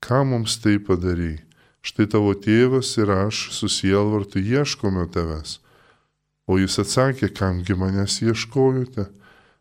ką 0.00 0.22
mums 0.30 0.56
tai 0.64 0.78
padarai? 0.80 1.36
Štai 1.84 2.08
tavo 2.10 2.32
tėvas 2.34 2.94
ir 2.98 3.12
aš 3.12 3.50
susielvartu 3.54 4.40
ieškome 4.40 5.04
tavęs. 5.12 5.58
O 6.48 6.56
jis 6.58 6.80
atsakė, 6.80 7.28
kamgi 7.28 7.76
manęs 7.76 8.18
ieškojote? 8.24 9.06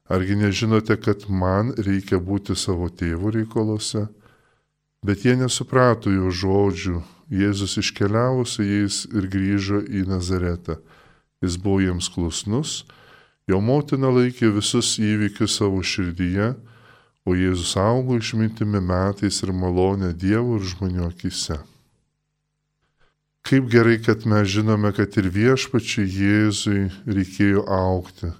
Argi 0.08 0.38
nežinote, 0.40 0.96
kad 1.04 1.26
man 1.30 1.74
reikia 1.78 2.20
būti 2.24 2.56
savo 2.56 2.88
tėvų 2.88 3.34
reikalose? 3.42 4.08
Bet 5.06 5.26
jie 5.28 5.36
nesuprato 5.40 6.12
jo 6.12 6.32
žodžių. 6.32 7.02
Jėzus 7.28 7.76
iškeliavo 7.82 8.46
su 8.48 8.64
jais 8.64 9.04
ir 9.12 9.28
grįžo 9.28 9.82
į 9.84 10.06
Nazaretą. 10.08 10.78
Jis 11.44 11.58
buvo 11.60 11.84
jiems 11.84 12.08
klusnus, 12.10 12.86
jo 13.52 13.60
motina 13.62 14.10
laikė 14.10 14.54
visus 14.56 14.96
įvykius 14.96 15.60
savo 15.60 15.84
širdyje 15.84 16.54
o 17.28 17.36
Jėzus 17.36 17.76
augo 17.76 18.16
išmintimi 18.16 18.80
metais 18.80 19.42
ir 19.44 19.52
malonė 19.52 20.14
Dievo 20.16 20.56
ir 20.58 20.68
žmonių 20.72 21.10
akise. 21.10 21.60
Kaip 23.48 23.68
gerai, 23.72 23.98
kad 24.04 24.24
mes 24.28 24.48
žinome, 24.52 24.94
kad 24.96 25.16
ir 25.20 25.28
viešpačiui 25.36 26.08
Jėzui 26.08 26.86
reikėjo 27.04 27.66
aukti, 27.72 28.32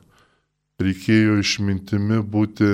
reikėjo 0.82 1.40
išmintimi 1.42 2.22
būti 2.22 2.72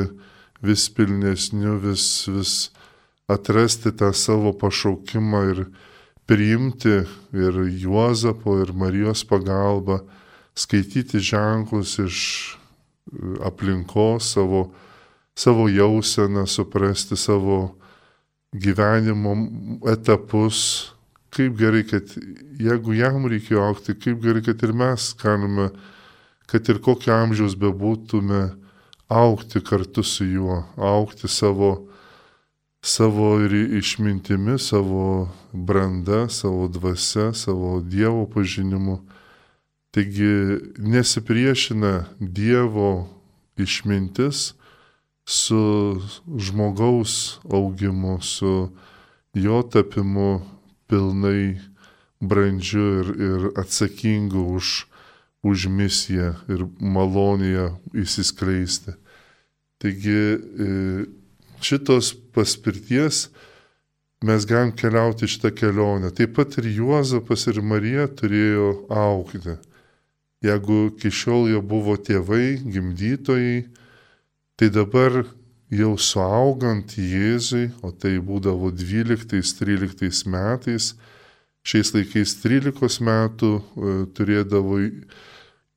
vis 0.63 0.87
pilnesniu, 0.95 1.77
vis, 1.83 2.27
vis 2.27 2.53
atrasti 3.31 3.93
tą 3.95 4.11
savo 4.15 4.53
pašaukimą 4.53 5.43
ir 5.51 5.65
priimti 6.27 7.03
ir 7.35 7.61
Juozapo, 7.83 8.59
ir 8.63 8.71
Marijos 8.75 9.25
pagalbą, 9.27 10.01
skaityti 10.55 11.19
ženklus 11.19 11.97
iš 12.03 12.19
aplinkos 13.43 14.33
savo 14.35 14.69
savo 15.35 15.69
jauseną, 15.69 16.47
suprasti 16.47 17.17
savo 17.17 17.75
gyvenimo 18.53 19.35
etapus. 19.91 20.89
Kaip 21.33 21.57
gerai, 21.57 21.81
kad 21.89 22.11
jeigu 22.61 22.93
jam 22.93 23.25
reikėjo 23.25 23.63
aukti, 23.65 23.95
kaip 23.97 24.21
gerai, 24.21 24.43
kad 24.45 24.61
ir 24.61 24.73
mes 24.77 25.07
galime, 25.17 25.71
kad 26.45 26.69
ir 26.69 26.81
kokio 26.83 27.15
amžiaus 27.15 27.55
bebūtume, 27.59 28.51
aukti 29.07 29.61
kartu 29.61 30.03
su 30.03 30.25
juo, 30.25 30.63
aukti 30.77 31.27
savo, 31.27 31.87
savo 32.81 33.37
ir 33.45 33.53
išmintimi, 33.79 34.59
savo 34.59 35.29
branda, 35.53 36.27
savo 36.29 36.67
dvasia, 36.67 37.33
savo 37.33 37.79
Dievo 37.81 38.25
pažinimu. 38.25 38.99
Taigi 39.93 40.59
nesipriešina 40.77 42.05
Dievo 42.19 43.07
išmintis, 43.57 44.53
su 45.25 46.01
žmogaus 46.37 47.39
augimu, 47.51 48.21
su 48.21 48.69
jo 49.33 49.61
tapimu 49.63 50.41
pilnai 50.87 51.59
brandžiu 52.19 52.87
ir, 52.99 53.07
ir 53.19 53.41
atsakingu 53.55 54.43
už, 54.55 54.85
už 55.43 55.67
misiją 55.67 56.33
ir 56.51 56.65
malonėje 56.79 57.67
įsiskleisti. 58.03 58.95
Taigi 59.83 60.15
e, 60.15 60.69
šitos 61.63 62.13
paspirties 62.35 63.27
mes 64.23 64.47
galim 64.47 64.71
keliauti 64.71 65.27
šitą 65.27 65.51
kelionę. 65.51 66.13
Taip 66.15 66.37
pat 66.37 66.55
ir 66.61 66.71
Juozapas 66.71 67.43
ir 67.51 67.59
Marija 67.59 68.07
turėjo 68.07 68.87
aukti. 68.87 69.59
Jeigu 70.43 70.89
iki 70.93 71.11
šiol 71.11 71.49
jie 71.51 71.59
buvo 71.63 71.95
tėvai, 71.99 72.57
gimdytojai, 72.63 73.63
Tai 74.53 74.69
dabar 74.69 75.15
jau 75.73 75.95
suaugant 75.97 76.93
Jėzui, 76.93 77.71
o 77.81 77.89
tai 77.89 78.19
būdavo 78.21 78.69
12-13 78.69 80.27
metais, 80.29 80.91
šiais 81.63 81.93
laikais 81.95 82.35
13 82.43 83.03
metų 83.07 83.51
e, 83.59 83.93
turėdavo 84.15 84.79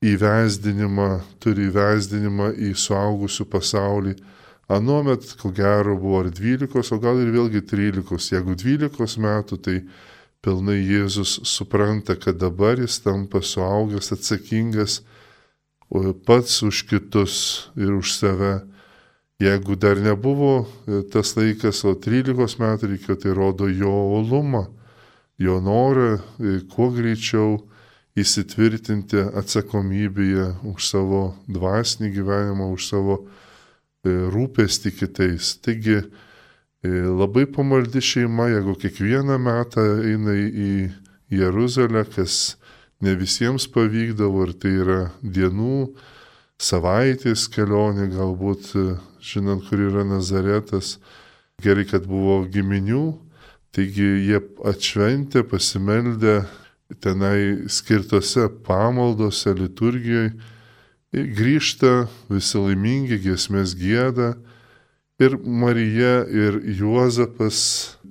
įvesdinimą, 0.06 1.10
turi 1.42 1.68
įvesdinimą 1.70 2.52
į 2.68 2.74
suaugusių 2.78 3.46
pasaulį. 3.50 4.16
Anuomet, 4.66 5.36
ko 5.38 5.52
gero, 5.54 5.94
buvo 5.94 6.24
ar 6.24 6.30
12, 6.34 6.90
o 6.92 6.98
gal 7.02 7.20
ir 7.22 7.30
vėlgi 7.34 7.62
13. 7.70 8.32
Jeigu 8.34 8.56
12 8.58 9.22
metų, 9.22 9.60
tai 9.62 9.76
pilnai 10.42 10.80
Jėzus 10.82 11.38
supranta, 11.46 12.16
kad 12.18 12.38
dabar 12.42 12.78
jis 12.82 12.98
tampa 13.04 13.42
suaugęs, 13.42 14.10
atsakingas 14.14 15.00
pats 16.26 16.62
už 16.66 16.82
kitus 16.90 17.70
ir 17.78 17.94
už 17.94 18.14
save. 18.18 18.66
Jeigu 19.38 19.76
dar 19.76 20.00
nebuvo 20.00 20.64
e, 20.64 21.02
tas 21.12 21.34
laikas, 21.36 21.84
o 21.84 21.92
13 21.92 22.56
metų 22.58 22.88
reikėjo, 22.88 23.16
tai 23.20 23.34
rodo 23.36 23.68
jo 23.68 23.92
olumą, 24.16 24.64
jo 25.38 25.60
norą 25.60 26.16
e, 26.16 26.60
kuo 26.72 26.90
greičiau 26.94 27.58
įsitvirtinti 28.16 29.20
atsakomybėje 29.36 30.46
už 30.72 30.86
savo 30.88 31.22
dvasinį 31.52 32.12
gyvenimą, 32.14 32.70
už 32.72 32.88
savo 32.88 33.18
e, 33.20 33.26
rūpestį 34.32 34.94
kitais. 34.96 35.56
Taigi 35.60 36.00
labai 36.86 37.48
pamaldi 37.50 37.98
šeima, 38.04 38.46
jeigu 38.52 38.76
kiekvieną 38.78 39.40
metą 39.42 39.82
eina 40.06 40.36
į 40.36 40.72
Jeruzalę, 41.34 42.04
kas 42.06 42.54
ne 43.02 43.16
visiems 43.18 43.66
pavykdavo 43.74 44.44
ir 44.46 44.52
tai 44.60 44.72
yra 44.84 45.00
dienų, 45.22 45.88
savaitės 46.62 47.48
kelionė, 47.52 48.06
galbūt 48.12 48.70
žinant, 49.20 49.66
kur 49.66 49.82
yra 49.88 50.04
Nazaretas, 50.06 50.96
gerai, 51.62 51.84
kad 51.88 52.06
buvo 52.08 52.44
giminių, 52.52 53.16
taigi 53.76 54.06
jie 54.24 54.40
atšventė, 54.64 55.42
pasimeldė 55.44 56.40
tenai 57.02 57.68
skirtose 57.68 58.48
pamaldose, 58.64 59.52
liturgijoje, 59.56 60.32
grįžta 61.12 62.06
visi 62.30 62.60
laimingi, 62.60 63.18
giesmės 63.20 63.74
gėda. 63.78 64.34
Ir 65.20 65.38
Marija 65.40 66.26
ir 66.28 66.58
Juozapas 66.76 67.58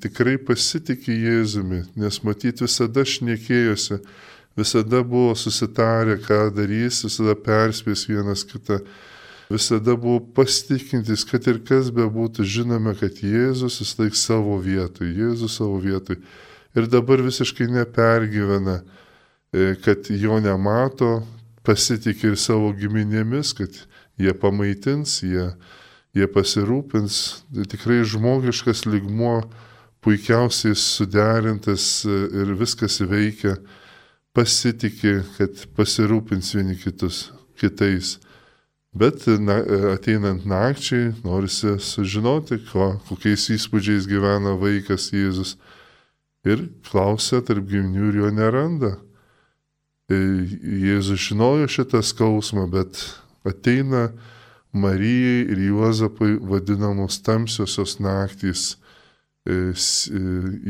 tikrai 0.02 0.40
pasitikė 0.42 1.14
Jėzumi, 1.14 1.84
nes 2.02 2.18
matyti 2.26 2.66
visada 2.66 3.04
šnekėjosi, 3.06 4.00
visada 4.58 5.04
buvo 5.06 5.36
susitarę, 5.38 6.18
ką 6.26 6.48
darys, 6.56 7.04
visada 7.06 7.36
perspės 7.38 8.08
vienas 8.10 8.46
kitą. 8.48 8.80
Visada 9.50 9.96
buvo 9.96 10.20
pasitikintis, 10.36 11.26
kad 11.30 11.48
ir 11.48 11.62
kas 11.68 11.92
bebūtų, 11.94 12.46
žinome, 12.48 12.96
kad 13.00 13.22
Jėzus 13.22 13.80
vis 13.82 13.94
laik 14.00 14.18
savo 14.18 14.58
vietoj, 14.64 15.12
Jėzus 15.12 15.60
savo 15.60 15.78
vietoj. 15.84 16.20
Ir 16.76 16.90
dabar 16.92 17.22
visiškai 17.24 17.70
nepergyvena, 17.72 18.82
e, 19.54 19.76
kad 19.84 20.10
jo 20.10 20.40
nemato, 20.44 21.22
pasitikė 21.66 22.34
ir 22.34 22.40
savo 22.40 22.74
giminėmis, 22.76 23.54
kad 23.58 23.78
jie 24.22 24.34
pamaitins, 24.38 25.22
jie, 25.24 25.52
jie 26.16 26.28
pasirūpins. 26.32 27.22
Tai 27.54 27.70
tikrai 27.72 28.02
žmogiškas 28.04 28.86
ligmuo 28.90 29.40
puikiausiai 30.06 30.76
suderintas 30.78 32.04
e, 32.06 32.20
ir 32.42 32.54
viskas 32.60 33.00
veikia, 33.06 33.56
pasitikė, 34.36 35.20
kad 35.38 35.66
pasirūpins 35.78 36.54
vieni 36.58 36.76
kitus, 36.82 37.30
kitais. 37.62 38.18
Bet 38.96 39.26
na, 39.28 39.60
ateinant 39.92 40.46
nakčiai 40.48 41.12
norisi 41.26 41.74
sužinoti, 41.84 42.62
ko, 42.70 42.94
kokiais 43.10 43.50
įspūdžiais 43.52 44.08
gyvena 44.08 44.54
vaikas 44.56 45.10
Jėzus. 45.12 45.58
Ir 46.48 46.70
klausia 46.88 47.42
tarp 47.44 47.68
giminių 47.68 48.08
ir 48.14 48.20
jo 48.22 48.32
neranda. 48.32 48.94
E, 50.08 50.16
Jėzus 50.86 51.28
žinojo 51.28 51.68
šitą 51.68 52.00
skausmą, 52.06 52.70
bet 52.72 53.02
ateina 53.44 54.14
Marijai 54.72 55.44
ir 55.52 55.60
Juozapai 55.74 56.38
vadinamos 56.40 57.20
tamsiosios 57.26 57.98
naktys, 58.00 58.78
e, 59.44 59.74
e, 59.76 60.24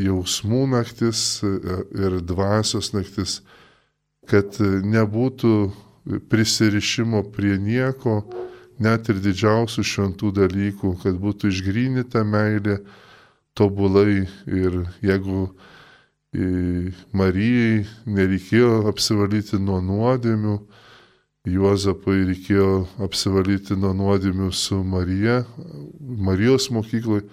jausmų 0.08 0.66
naktis 0.74 1.44
ir 1.46 2.22
dvasios 2.26 2.90
naktis, 2.98 3.44
kad 4.26 4.58
nebūtų 4.58 5.58
prisirišimo 6.30 7.24
prie 7.36 7.58
nieko, 7.58 8.22
net 8.80 9.10
ir 9.10 9.22
didžiausių 9.24 9.86
šventų 9.86 10.32
dalykų, 10.36 10.96
kad 11.04 11.18
būtų 11.22 11.50
išgrynita 11.54 12.26
meilė 12.28 12.80
tobulai 13.56 14.26
ir 14.46 14.84
jeigu 15.06 15.48
Marijai 17.16 17.86
nereikėjo 18.12 18.90
apsivalyti 18.90 19.56
nuo 19.62 19.80
nuodėmių, 19.80 20.58
Juozapai 21.46 22.24
reikėjo 22.26 22.88
apsivalyti 23.06 23.76
nuo 23.78 23.92
nuodėmių 23.94 24.50
su 24.50 24.80
Marija, 24.82 25.44
Marijos 26.02 26.72
mokykloje, 26.74 27.28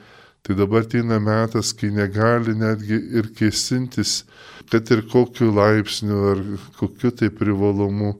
tai 0.45 0.57
dabar 0.59 0.85
ateina 0.85 1.17
metas, 1.23 1.71
kai 1.73 1.89
negali 1.95 2.53
netgi 2.59 2.99
ir 3.19 3.31
kėsintis, 3.39 4.27
kad 4.69 4.91
ir 4.93 5.07
kokiu 5.09 5.49
laipsniu 5.57 6.21
ar 6.35 6.45
kokiu 6.77 7.11
tai 7.17 7.31
privalumu 7.33 8.13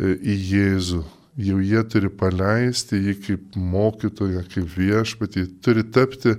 į 0.00 0.36
Jėzų. 0.52 1.02
Jau 1.36 1.58
jie 1.60 1.82
turi 1.84 2.08
paleisti 2.08 2.96
jį 2.96 3.14
kaip 3.20 3.56
mokytoją, 3.60 4.44
kaip 4.48 4.70
viešpatį, 4.72 5.44
turi 5.60 5.84
tapti 5.92 6.32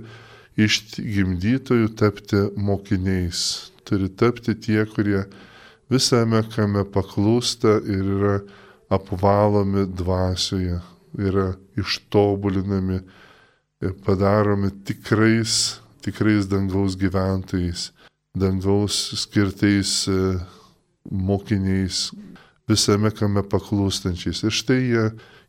iš 0.58 0.80
gimdytojų, 0.98 1.92
tapti 1.98 2.40
mokiniais, 2.58 3.70
turi 3.86 4.10
tapti 4.10 4.56
tie, 4.58 4.82
kurie 4.90 5.22
visame 5.90 6.42
kame 6.50 6.82
paklūsta 6.82 7.78
ir 7.86 8.10
yra 8.16 8.34
apvalomi 8.90 9.86
dvasioje, 9.86 10.80
yra 11.14 11.52
ištobulinami 11.78 12.98
ir 13.84 13.94
padaromi 14.02 14.72
tikrais, 14.84 15.78
tikrais 16.02 16.48
dangaus 16.50 16.96
gyventojais, 16.98 17.92
dangaus 18.34 18.96
skirtais 19.22 20.08
e, 20.10 20.38
mokiniais, 21.10 22.08
visame 22.68 23.10
kame 23.14 23.42
paklūstančiais. 23.46 24.44
Ir 24.44 24.54
štai 24.54 24.78
jie, 24.82 25.04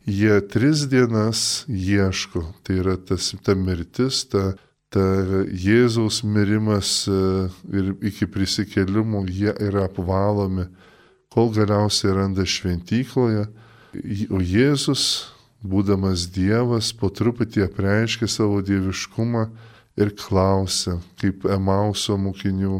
jie 0.07 0.39
tris 0.51 0.85
dienas 0.89 1.65
ieško. 1.67 2.45
Tai 2.63 2.79
yra 2.81 2.97
tas, 2.97 3.33
ta 3.43 3.55
mirtis, 3.55 4.23
ta, 4.31 4.53
ta 4.93 5.05
Jėzaus 5.51 6.23
mirimas 6.23 7.03
e, 7.07 7.49
ir 7.75 7.91
iki 8.11 8.29
prisikėlimų 8.31 9.25
jie 9.29 9.53
yra 9.69 9.87
apvalomi, 9.89 10.69
kol 11.29 11.51
galiausiai 11.53 12.15
randa 12.17 12.45
šventykloje. 12.47 13.47
O 14.29 14.39
Jėzus, 14.41 15.03
būdamas 15.65 16.27
Dievas, 16.33 16.93
po 16.93 17.09
truputį 17.11 17.65
apreiškia 17.67 18.29
savo 18.29 18.61
dieviškumą 18.65 19.49
ir 19.99 20.13
klausia, 20.15 20.99
kaip 21.19 21.45
Emauso 21.49 22.15
mokinių, 22.17 22.79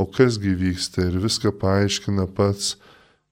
o 0.00 0.06
kasgi 0.08 0.54
vyksta 0.58 1.04
ir 1.06 1.20
viską 1.22 1.52
paaiškina 1.60 2.26
pats 2.34 2.74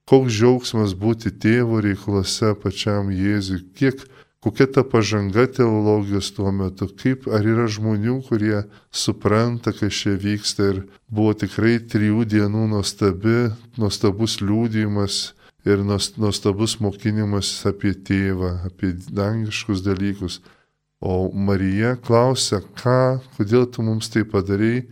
Koks 0.09 0.33
džiaugsmas 0.33 0.95
būti 0.97 1.31
tėvo 1.31 1.81
reikaluose 1.83 2.55
pačiam 2.61 3.11
Jėzui, 3.13 3.61
kiek, 3.77 4.01
kokia 4.43 4.67
ta 4.67 4.83
pažanga 4.83 5.45
teologijos 5.47 6.31
tuo 6.35 6.51
metu, 6.51 6.87
kaip 6.89 7.27
ar 7.29 7.45
yra 7.45 7.67
žmonių, 7.69 8.17
kurie 8.27 8.63
supranta, 8.91 9.73
kas 9.77 10.01
čia 10.01 10.15
vyksta? 10.19 10.71
Ir 10.73 10.81
buvo 11.07 11.35
tikrai 11.37 11.77
trijų 11.79 12.25
dienų 12.33 12.65
nuostabi, 12.73 13.51
nuostabus 13.77 14.39
liūdėjimas 14.41 15.21
ir 15.65 15.83
nuostabus 15.85 16.79
mokinimas 16.81 17.53
apie 17.69 17.93
tėvą, 17.93 18.55
apie 18.71 18.95
dangiškus 19.13 19.85
dalykus. 19.85 20.41
O 21.01 21.31
Marija 21.33 21.95
klausia, 21.97 22.59
ką, 22.77 23.21
kodėl 23.37 23.65
tu 23.73 23.81
mums 23.85 24.09
tai 24.13 24.21
padarai, 24.21 24.85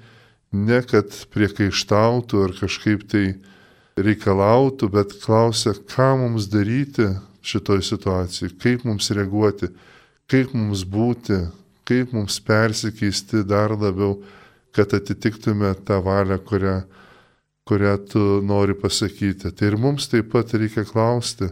ne 0.53 0.79
kad 0.81 1.13
priekaištautų 1.33 2.45
ar 2.47 2.55
kažkaip 2.57 3.05
tai 3.09 3.25
reikalautų, 4.05 4.89
bet 4.93 5.15
klausia, 5.23 5.73
ką 5.73 6.11
mums 6.23 6.47
daryti 6.51 7.09
šitoj 7.45 7.83
situacijai, 7.85 8.51
kaip 8.61 8.85
mums 8.87 9.09
reaguoti, 9.15 9.69
kaip 10.29 10.53
mums 10.57 10.83
būti, 10.85 11.39
kaip 11.87 12.13
mums 12.13 12.39
persikeisti 12.45 13.43
dar 13.47 13.73
labiau, 13.73 14.19
kad 14.75 14.93
atitiktume 14.93 15.71
tą 15.85 15.99
valią, 16.05 16.37
kurią, 16.45 16.75
kurią 17.67 17.95
tu 18.11 18.25
nori 18.45 18.75
pasakyti. 18.77 19.51
Tai 19.51 19.71
ir 19.71 19.77
mums 19.81 20.09
taip 20.11 20.29
pat 20.33 20.53
reikia 20.53 20.85
klausti, 20.85 21.49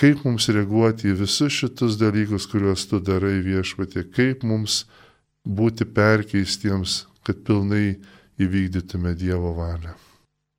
kaip 0.00 0.24
mums 0.26 0.48
reaguoti 0.52 1.12
į 1.12 1.20
visus 1.22 1.54
šitus 1.54 1.98
dalykus, 2.00 2.48
kuriuos 2.50 2.88
tu 2.90 3.00
darai 3.00 3.38
viešpatė, 3.44 4.08
kaip 4.10 4.42
mums 4.46 4.84
būti 5.46 5.86
perkeistiems, 5.86 7.04
kad 7.26 7.38
pilnai 7.46 7.96
įvykdytume 8.42 9.14
Dievo 9.18 9.54
valią. 9.56 10.05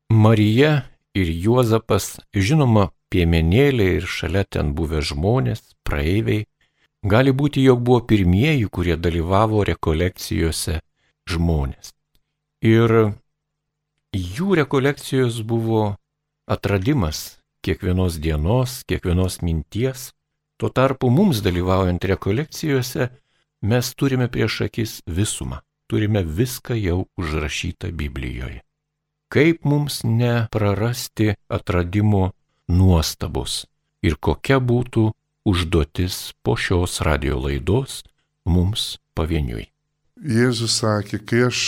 Marija 0.10 0.88
ir 1.14 1.28
Juozapas, 1.44 2.18
žinoma, 2.32 2.92
piemenėliai 3.12 3.98
ir 4.00 4.06
šalia 4.08 4.46
ten 4.48 4.72
buvę 4.76 5.02
žmonės, 5.04 5.74
praeiviai, 5.84 6.46
gali 7.04 7.34
būti, 7.36 7.64
jog 7.68 7.82
buvo 7.84 8.06
pirmieji, 8.08 8.70
kurie 8.72 8.96
dalyvavo 8.96 9.66
rekolekcijose 9.68 10.80
žmonės. 11.28 11.92
Ir 12.64 12.94
jų 14.16 14.56
rekolekcijos 14.62 15.42
buvo 15.44 15.98
atradimas 16.48 17.42
kiekvienos 17.68 18.20
dienos, 18.24 18.84
kiekvienos 18.88 19.42
minties. 19.44 20.14
Tuo 20.58 20.72
tarpu 20.72 21.12
mums 21.12 21.44
dalyvaujant 21.44 22.08
rekolekcijose 22.14 23.10
mes 23.62 23.92
turime 24.00 24.32
prieš 24.32 24.62
akis 24.70 25.02
visumą, 25.06 25.60
turime 25.92 26.24
viską 26.24 26.80
jau 26.80 27.04
užrašytą 27.20 27.92
Biblijoje 27.92 28.64
kaip 29.34 29.66
mums 29.66 30.04
neprarasti 30.04 31.34
atradimo 31.50 32.32
nuostabos 32.68 33.66
ir 34.04 34.18
kokia 34.20 34.60
būtų 34.60 35.10
užduotis 35.48 36.34
po 36.44 36.58
šios 36.60 37.02
radio 37.08 37.40
laidos 37.40 38.04
mums 38.46 38.98
pavieniui. 39.16 39.68
Jėzus 40.18 40.80
sakė, 40.82 41.20
kai 41.30 41.44
aš 41.48 41.60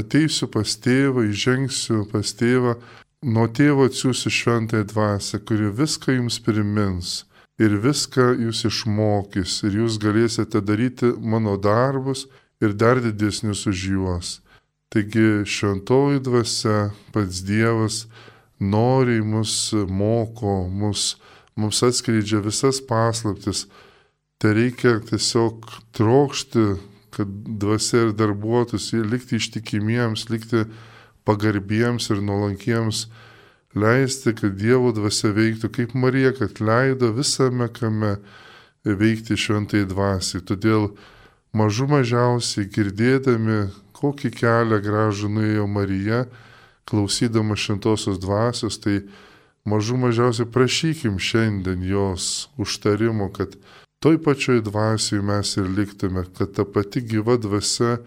ateisiu 0.00 0.48
pas 0.48 0.72
tėvą, 0.84 1.26
įžengsiu 1.28 2.06
pas 2.08 2.32
tėvą, 2.32 2.78
nuo 3.22 3.46
tėvo 3.52 3.88
atsiųsiu 3.88 4.32
šventąją 4.32 4.86
dvasę, 4.92 5.40
kuri 5.44 5.68
viską 5.80 6.16
jums 6.16 6.38
primins 6.40 7.10
ir 7.60 7.74
viską 7.82 8.30
jūs 8.46 8.64
išmokys 8.70 9.58
ir 9.68 9.80
jūs 9.82 9.98
galėsite 10.02 10.62
daryti 10.64 11.12
mano 11.18 11.56
darbus 11.58 12.26
ir 12.62 12.74
dar 12.74 13.02
didesnius 13.02 13.66
už 13.66 13.84
juos. 13.92 14.38
Taigi 14.88 15.44
šventoji 15.44 16.22
dvasia, 16.24 16.90
pats 17.12 17.42
Dievas 17.44 18.06
noriai 18.58 19.20
mus 19.20 19.72
moko, 19.88 20.62
mus, 20.68 21.18
mums 21.56 21.82
atskleidžia 21.84 22.40
visas 22.44 22.80
paslaptis. 22.80 23.66
Tai 24.38 24.54
reikia 24.54 24.98
tiesiog 25.04 25.66
trokšti, 25.92 26.64
kad 27.12 27.28
dvasia 27.60 28.06
ir 28.06 28.12
darbuotųsi, 28.16 29.02
likti 29.02 29.36
ištikimiems, 29.36 30.28
likti 30.30 30.64
pagarbiems 31.26 32.08
ir 32.14 32.22
nuolankiems, 32.24 33.08
leisti, 33.76 34.32
kad 34.38 34.56
Dievo 34.56 34.92
dvasia 34.96 35.34
veiktų 35.36 35.72
kaip 35.74 35.94
Marija, 35.98 36.32
kad 36.38 36.62
leido 36.62 37.10
visame 37.16 37.68
kame 37.74 38.16
veikti 38.86 39.36
šventai 39.36 39.84
dvasiai. 39.90 40.44
Todėl 40.46 40.92
mažų 41.56 41.88
mažiausiai 41.92 42.68
girdėdami 42.72 43.68
kokį 43.98 44.30
kelią 44.36 44.78
gražų 44.84 45.30
nuėjo 45.32 45.66
Marija, 45.70 46.26
klausydama 46.88 47.56
šventosios 47.58 48.20
dvasios, 48.22 48.78
tai 48.80 49.02
mažų 49.68 49.98
mažiausiai 50.04 50.48
prašykim 50.48 51.18
šiandien 51.20 51.82
jos 51.84 52.48
užtarimo, 52.60 53.28
kad 53.34 53.56
toj 54.02 54.20
pačioj 54.24 54.62
dvasiai 54.64 55.24
mes 55.24 55.56
ir 55.58 55.68
liktume, 55.68 56.24
kad 56.38 56.54
ta 56.56 56.64
pati 56.64 57.02
gyva 57.02 57.36
dvasia 57.40 57.98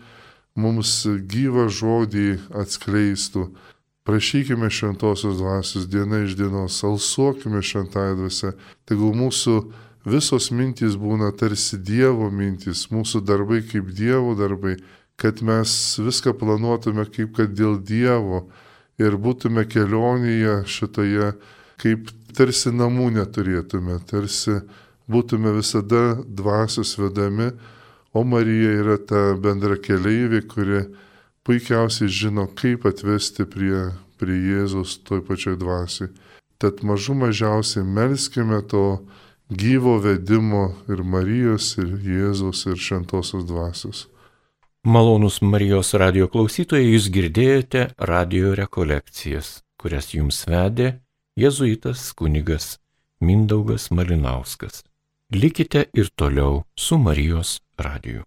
mums 0.55 1.03
gyvą 1.05 1.67
žodį 1.71 2.39
atskleistų. 2.63 3.49
Prašykime 4.01 4.71
šventosios 4.73 5.37
dvasios 5.37 5.85
diena 5.85 6.23
iš 6.25 6.33
dienos, 6.39 6.79
alsuokime 6.83 7.61
šventąją 7.61 8.15
dvasę, 8.17 8.55
tegul 8.89 9.13
mūsų 9.13 9.59
visos 10.05 10.49
mintys 10.51 10.97
būna 10.97 11.31
tarsi 11.37 11.77
Dievo 11.77 12.29
mintys, 12.33 12.87
mūsų 12.91 13.21
darbai 13.25 13.61
kaip 13.67 13.91
Dievo 13.95 14.35
darbai, 14.37 14.77
kad 15.21 15.41
mes 15.45 15.99
viską 16.01 16.33
planuotume 16.39 17.05
kaip 17.05 17.35
kad 17.37 17.53
dėl 17.53 17.77
Dievo 17.77 18.47
ir 19.01 19.17
būtume 19.17 19.65
kelionėje 19.69 20.61
šitoje, 20.65 21.33
kaip 21.81 22.09
tarsi 22.37 22.71
namų 22.73 23.11
neturėtume, 23.17 23.99
tarsi 24.09 24.61
būtume 25.11 25.53
visada 25.57 26.21
dvasios 26.25 26.95
vedami, 26.97 27.51
o 28.13 28.23
Marija 28.27 28.73
yra 28.81 28.97
ta 28.97 29.31
bendra 29.39 29.77
keleivė, 29.79 30.41
kuri 30.47 30.81
puikiausiai 31.47 32.09
žino, 32.11 32.47
kaip 32.57 32.85
atvesti 32.85 33.45
prie, 33.49 33.91
prie 34.19 34.37
Jėzus 34.51 34.99
toj 35.07 35.23
pačioj 35.25 35.57
dvasiai. 35.61 36.11
Tad 36.61 36.83
mažų 36.85 37.15
mažiausiai 37.17 37.85
melskime 37.85 38.59
to 38.69 39.01
gyvo 39.51 39.97
vedimo 39.99 40.71
ir 40.89 41.03
Marijos, 41.03 41.75
ir 41.77 41.91
Jėzaus, 41.99 42.63
ir 42.71 42.79
Šventosios 42.79 43.43
dvasios. 43.45 44.07
Malonus 44.83 45.41
Marijos 45.43 45.91
radio 45.93 46.29
klausytojai, 46.31 46.87
jūs 46.95 47.09
girdėjote 47.13 47.83
radio 47.99 48.55
rekolekcijas, 48.57 49.59
kurias 49.77 50.13
jums 50.15 50.41
vedė 50.47 50.95
jėzuitas 51.37 52.07
kunigas 52.17 52.77
Mindaugas 53.21 53.91
Malinauskas. 53.91 54.81
Likite 55.35 55.85
ir 55.93 56.09
toliau 56.15 56.63
su 56.75 56.97
Marijos 56.97 57.59
radiju. 57.77 58.23